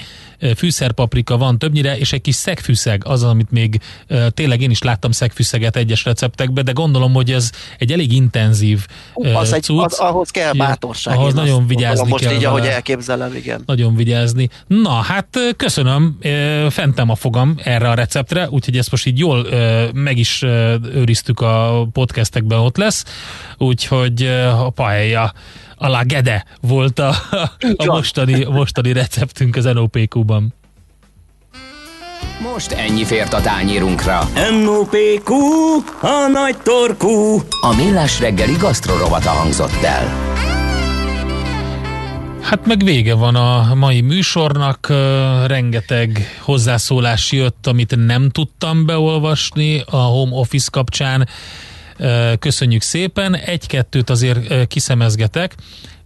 fűszerpaprika 0.56 1.36
van 1.36 1.58
többnyire, 1.58 1.98
és 1.98 2.12
egy 2.12 2.20
kis 2.20 2.34
szegfűszeg 2.34 3.02
az, 3.06 3.22
amit 3.22 3.50
még 3.50 3.80
tényleg 4.28 4.60
én 4.60 4.70
is 4.70 4.82
láttam 4.82 5.10
szegfűszeget 5.10 5.76
egyes 5.76 6.04
receptekben, 6.04 6.64
de 6.64 6.72
gondolom, 6.72 7.12
hogy 7.12 7.32
ez 7.32 7.50
egy 7.78 7.92
elég 7.92 8.12
intenzív 8.12 8.86
az 9.34 9.52
egy, 9.52 9.62
cucc. 9.62 9.84
az, 9.84 9.98
ahhoz 9.98 10.30
kell 10.30 10.52
bátorság. 10.52 11.16
ahhoz 11.16 11.34
nagyon 11.34 11.66
vigyázni 11.66 12.08
Most 12.08 12.24
kell 12.24 12.34
így, 12.34 12.44
ahogy 12.44 12.66
elképzelem, 12.66 13.34
igen. 13.34 13.62
Nagyon 13.66 13.96
vigyázni. 13.96 14.48
Na, 14.66 14.90
hát 14.90 15.38
köszönöm, 15.56 16.18
fentem 16.70 17.10
a 17.10 17.14
fogam 17.14 17.54
erre 17.62 17.88
a 17.88 17.94
receptre, 17.94 18.48
úgyhogy 18.50 18.76
ezt 18.76 18.90
most 18.90 19.06
így 19.06 19.18
jól 19.18 19.46
meg 19.92 20.18
is 20.18 20.42
őriztük 20.94 21.40
a 21.40 21.86
podcastekben, 21.92 22.58
ott 22.58 22.76
lesz, 22.76 23.04
úgyhogy 23.58 24.22
a 24.58 24.70
paella 24.70 25.32
a 25.84 25.88
la 25.88 26.02
gede 26.02 26.44
volt 26.60 26.98
a, 26.98 27.14
a 27.76 27.84
mostani, 27.84 28.44
mostani 28.44 28.92
receptünk 28.92 29.56
az 29.56 29.64
NOPQ-ban. 29.64 30.54
Most 32.52 32.72
ennyi 32.72 33.04
fért 33.04 33.32
a 33.32 33.40
tányírunkra. 33.40 34.28
NOPQ, 34.64 35.32
a 36.00 36.28
nagy 36.32 36.56
torkú. 36.56 37.42
A 37.60 37.74
Millás 37.76 38.20
reggeli 38.20 38.52
gasztrorovata 38.52 39.30
hangzott 39.30 39.82
el. 39.82 40.32
Hát 42.40 42.66
meg 42.66 42.84
vége 42.84 43.14
van 43.14 43.34
a 43.34 43.74
mai 43.74 44.00
műsornak, 44.00 44.92
rengeteg 45.46 46.38
hozzászólás 46.40 47.32
jött, 47.32 47.66
amit 47.66 48.06
nem 48.06 48.30
tudtam 48.30 48.86
beolvasni 48.86 49.82
a 49.90 49.96
home 49.96 50.36
office 50.36 50.68
kapcsán. 50.72 51.28
Köszönjük 52.38 52.82
szépen, 52.82 53.36
egy-kettőt 53.36 54.10
azért 54.10 54.66
kiszemezgetek. 54.66 55.54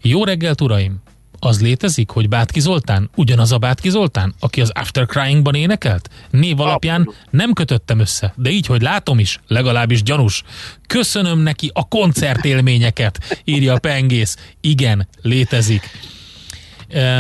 Jó 0.03 0.25
reggelt, 0.25 0.61
uraim! 0.61 0.97
Az 1.41 1.61
létezik, 1.61 2.11
hogy 2.11 2.29
Bátki 2.29 2.61
Zoltán 2.61 3.11
ugyanaz 3.15 3.53
a 3.53 3.59
Bátki 3.59 3.91
Zoltán, 3.91 4.35
aki 4.41 4.61
az 4.61 4.71
After 4.75 5.07
Crying-ban 5.07 5.55
énekelt? 5.55 6.09
Név 6.31 6.61
alapján 6.61 7.15
nem 7.31 7.53
kötöttem 7.53 7.99
össze, 7.99 8.33
de 8.37 8.51
így, 8.51 8.67
hogy 8.67 8.83
látom 8.83 9.19
is, 9.19 9.41
legalábbis 9.47 10.03
gyanús. 10.03 10.43
Köszönöm 10.87 11.39
neki 11.39 11.71
a 11.75 11.89
koncertélményeket, 11.89 13.41
írja 13.45 13.75
a 13.75 13.79
pengész. 13.79 14.37
Igen, 14.61 15.09
létezik. 15.23 15.91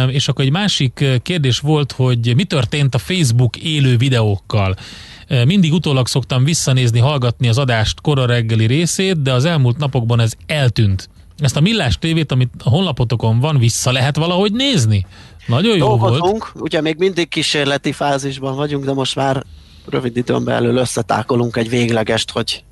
És 0.08 0.28
akkor 0.28 0.44
egy 0.44 0.50
másik 0.50 1.04
kérdés 1.22 1.58
volt, 1.58 1.92
hogy 1.92 2.34
mi 2.34 2.44
történt 2.44 2.94
a 2.94 2.98
Facebook 2.98 3.56
élő 3.56 3.96
videókkal. 3.96 4.76
E, 5.28 5.44
Mindig 5.44 5.72
utólag 5.72 6.06
szoktam 6.06 6.44
visszanézni, 6.44 6.98
hallgatni 6.98 7.48
az 7.48 7.58
adást 7.58 8.00
kora 8.00 8.26
reggeli 8.26 8.66
részét, 8.66 9.22
de 9.22 9.32
az 9.32 9.44
elmúlt 9.44 9.78
napokban 9.78 10.20
ez 10.20 10.32
eltűnt. 10.46 11.08
Ezt 11.38 11.56
a 11.56 11.60
Millás 11.60 11.98
tévét, 11.98 12.32
amit 12.32 12.50
a 12.64 12.68
honlapotokon 12.68 13.40
van, 13.40 13.58
vissza 13.58 13.92
lehet 13.92 14.16
valahogy 14.16 14.52
nézni? 14.52 15.06
Nagyon 15.46 15.76
jó 15.76 15.96
volt. 15.96 16.00
Dolgozunk, 16.00 16.52
ugye 16.54 16.80
még 16.80 16.96
mindig 16.98 17.28
kísérleti 17.28 17.92
fázisban 17.92 18.56
vagyunk, 18.56 18.84
de 18.84 18.92
most 18.92 19.16
már 19.16 19.44
rövid 19.86 20.16
időn 20.16 20.44
belül 20.44 20.76
összetákolunk 20.76 21.56
egy 21.56 21.68
véglegest, 21.68 22.30
hogy 22.30 22.64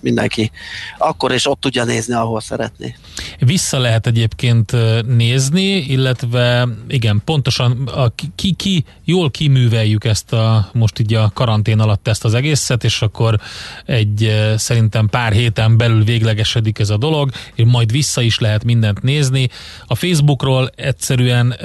mindenki 0.00 0.50
akkor 0.98 1.32
és 1.32 1.46
ott 1.46 1.60
tudja 1.60 1.84
nézni, 1.84 2.14
ahol 2.14 2.40
szeretné. 2.40 2.96
Vissza 3.38 3.78
lehet 3.78 4.06
egyébként 4.06 4.76
nézni, 5.06 5.76
illetve 5.76 6.68
igen, 6.88 7.22
pontosan 7.24 7.86
a, 7.86 8.14
ki, 8.34 8.52
ki, 8.52 8.84
jól 9.04 9.30
kiműveljük 9.30 10.04
ezt 10.04 10.32
a, 10.32 10.68
most 10.72 10.98
így 10.98 11.14
a 11.14 11.30
karantén 11.34 11.80
alatt 11.80 12.08
ezt 12.08 12.24
az 12.24 12.34
egészet, 12.34 12.84
és 12.84 13.02
akkor 13.02 13.40
egy 13.86 14.44
szerintem 14.56 15.08
pár 15.08 15.32
héten 15.32 15.76
belül 15.76 16.04
véglegesedik 16.04 16.78
ez 16.78 16.90
a 16.90 16.96
dolog, 16.96 17.30
és 17.54 17.64
majd 17.66 17.92
vissza 17.92 18.20
is 18.20 18.38
lehet 18.38 18.64
mindent 18.64 19.02
nézni. 19.02 19.48
A 19.86 19.94
Facebookról 19.94 20.70
egyszerűen 20.76 21.56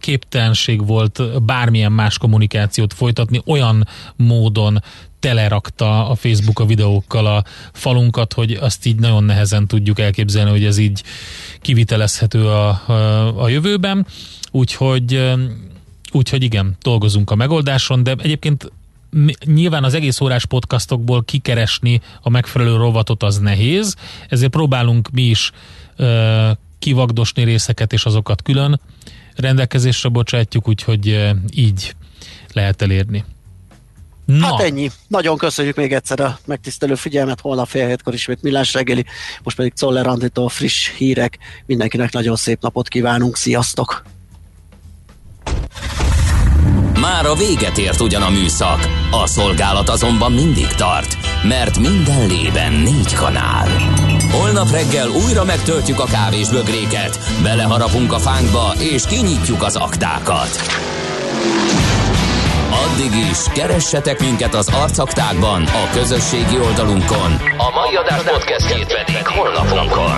képtelenség 0.00 0.86
volt 0.86 1.42
bármilyen 1.42 1.92
más 1.92 2.18
kommunikációt 2.18 2.94
folytatni, 2.94 3.42
olyan 3.46 3.88
módon 4.16 4.82
telerakta 5.20 6.08
a 6.08 6.14
Facebook 6.14 6.58
a 6.58 6.66
videókkal 6.66 7.26
a 7.26 7.44
falunkat, 7.72 8.32
hogy 8.32 8.52
azt 8.52 8.86
így 8.86 8.96
nagyon 8.96 9.24
nehezen 9.24 9.66
tudjuk 9.66 9.98
elképzelni, 9.98 10.50
hogy 10.50 10.64
ez 10.64 10.78
így 10.78 11.02
kivitelezhető 11.60 12.46
a, 12.46 12.68
a, 12.68 13.42
a 13.42 13.48
jövőben. 13.48 14.06
Úgyhogy, 14.50 15.32
úgyhogy 16.12 16.42
igen, 16.42 16.76
dolgozunk 16.82 17.30
a 17.30 17.34
megoldáson, 17.34 18.02
de 18.02 18.14
egyébként 18.18 18.72
nyilván 19.44 19.84
az 19.84 19.94
egész 19.94 20.20
órás 20.20 20.46
podcastokból 20.46 21.24
kikeresni 21.24 22.00
a 22.22 22.28
megfelelő 22.28 22.76
rovatot 22.76 23.22
az 23.22 23.38
nehéz, 23.38 23.96
ezért 24.28 24.50
próbálunk 24.50 25.10
mi 25.10 25.22
is 25.22 25.52
ö, 25.96 26.50
kivagdosni 26.78 27.44
részeket, 27.44 27.92
és 27.92 28.04
azokat 28.04 28.42
külön 28.42 28.80
rendelkezésre 29.34 30.08
bocsátjuk, 30.08 30.68
úgyhogy 30.68 31.30
így 31.54 31.94
lehet 32.52 32.82
elérni. 32.82 33.24
Na, 34.38 34.46
Hát 34.46 34.60
ennyi. 34.60 34.90
Nagyon 35.08 35.36
köszönjük 35.36 35.76
még 35.76 35.92
egyszer 35.92 36.20
a 36.20 36.38
megtisztelő 36.44 36.94
figyelmet. 36.94 37.40
Holnap 37.40 37.66
fél 37.66 37.86
hétkor 37.86 38.14
ismét 38.14 38.42
Millás 38.42 38.72
reggeli. 38.72 39.04
Most 39.42 39.56
pedig 39.56 39.72
Czoller 39.72 40.06
Anditól 40.06 40.48
friss 40.48 40.90
hírek. 40.96 41.38
Mindenkinek 41.66 42.12
nagyon 42.12 42.36
szép 42.36 42.60
napot 42.60 42.88
kívánunk. 42.88 43.36
Sziasztok! 43.36 44.02
Már 47.00 47.26
a 47.26 47.34
véget 47.34 47.78
ért 47.78 48.00
ugyan 48.00 48.22
a 48.22 48.30
műszak, 48.30 48.88
a 49.10 49.26
szolgálat 49.26 49.88
azonban 49.88 50.32
mindig 50.32 50.66
tart, 50.66 51.16
mert 51.42 51.78
minden 51.78 52.26
lében 52.26 52.72
négy 52.72 53.14
kanál. 53.14 53.68
Holnap 54.30 54.70
reggel 54.70 55.08
újra 55.08 55.44
megtöltjük 55.44 56.00
a 56.00 56.04
kávés 56.04 56.48
bögréket, 56.48 57.18
beleharapunk 57.42 58.12
a 58.12 58.18
fánkba 58.18 58.74
és 58.78 59.04
kinyitjuk 59.06 59.62
az 59.62 59.76
aktákat. 59.76 60.80
Addig 62.84 63.14
is, 63.30 63.38
keressetek 63.54 64.20
minket 64.20 64.54
az 64.54 64.68
arcaktákban, 64.68 65.62
a 65.62 65.90
közösségi 65.92 66.58
oldalunkon. 66.58 67.32
A 67.56 67.70
mai 67.74 67.96
adás 67.96 68.22
podcastjét 68.22 68.86
pedig 68.86 69.26
holnapunkon. 69.26 70.10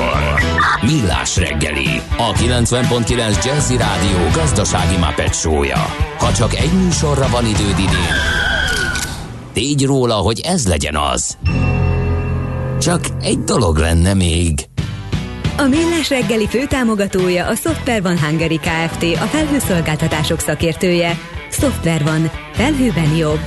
Millás 0.81 1.37
reggeli, 1.37 2.01
a 2.17 2.33
90.9 2.33 3.45
Jazzy 3.45 3.77
Rádió 3.77 4.19
gazdasági 4.33 4.97
show-ja. 5.31 5.87
Ha 6.19 6.33
csak 6.33 6.55
egy 6.55 6.73
műsorra 6.73 7.29
van 7.29 7.47
időd 7.47 7.79
idén, 7.79 8.17
tégy 9.53 9.85
róla, 9.85 10.15
hogy 10.15 10.41
ez 10.41 10.69
legyen 10.69 10.97
az. 10.97 11.37
Csak 12.81 13.01
egy 13.23 13.39
dolog 13.39 13.77
lenne 13.77 14.15
még. 14.15 14.67
A 15.57 15.63
Millás 15.63 16.09
reggeli 16.09 16.49
főtámogatója 16.49 17.47
a 17.47 17.55
Software 17.55 18.01
van 18.01 18.19
Hungary 18.19 18.59
Kft. 18.59 19.03
A 19.03 19.27
felhőszolgáltatások 19.27 20.41
szakértője. 20.41 21.19
Software 21.53 22.05
van. 22.05 22.31
Felhőben 22.53 23.17
jobb. 23.17 23.41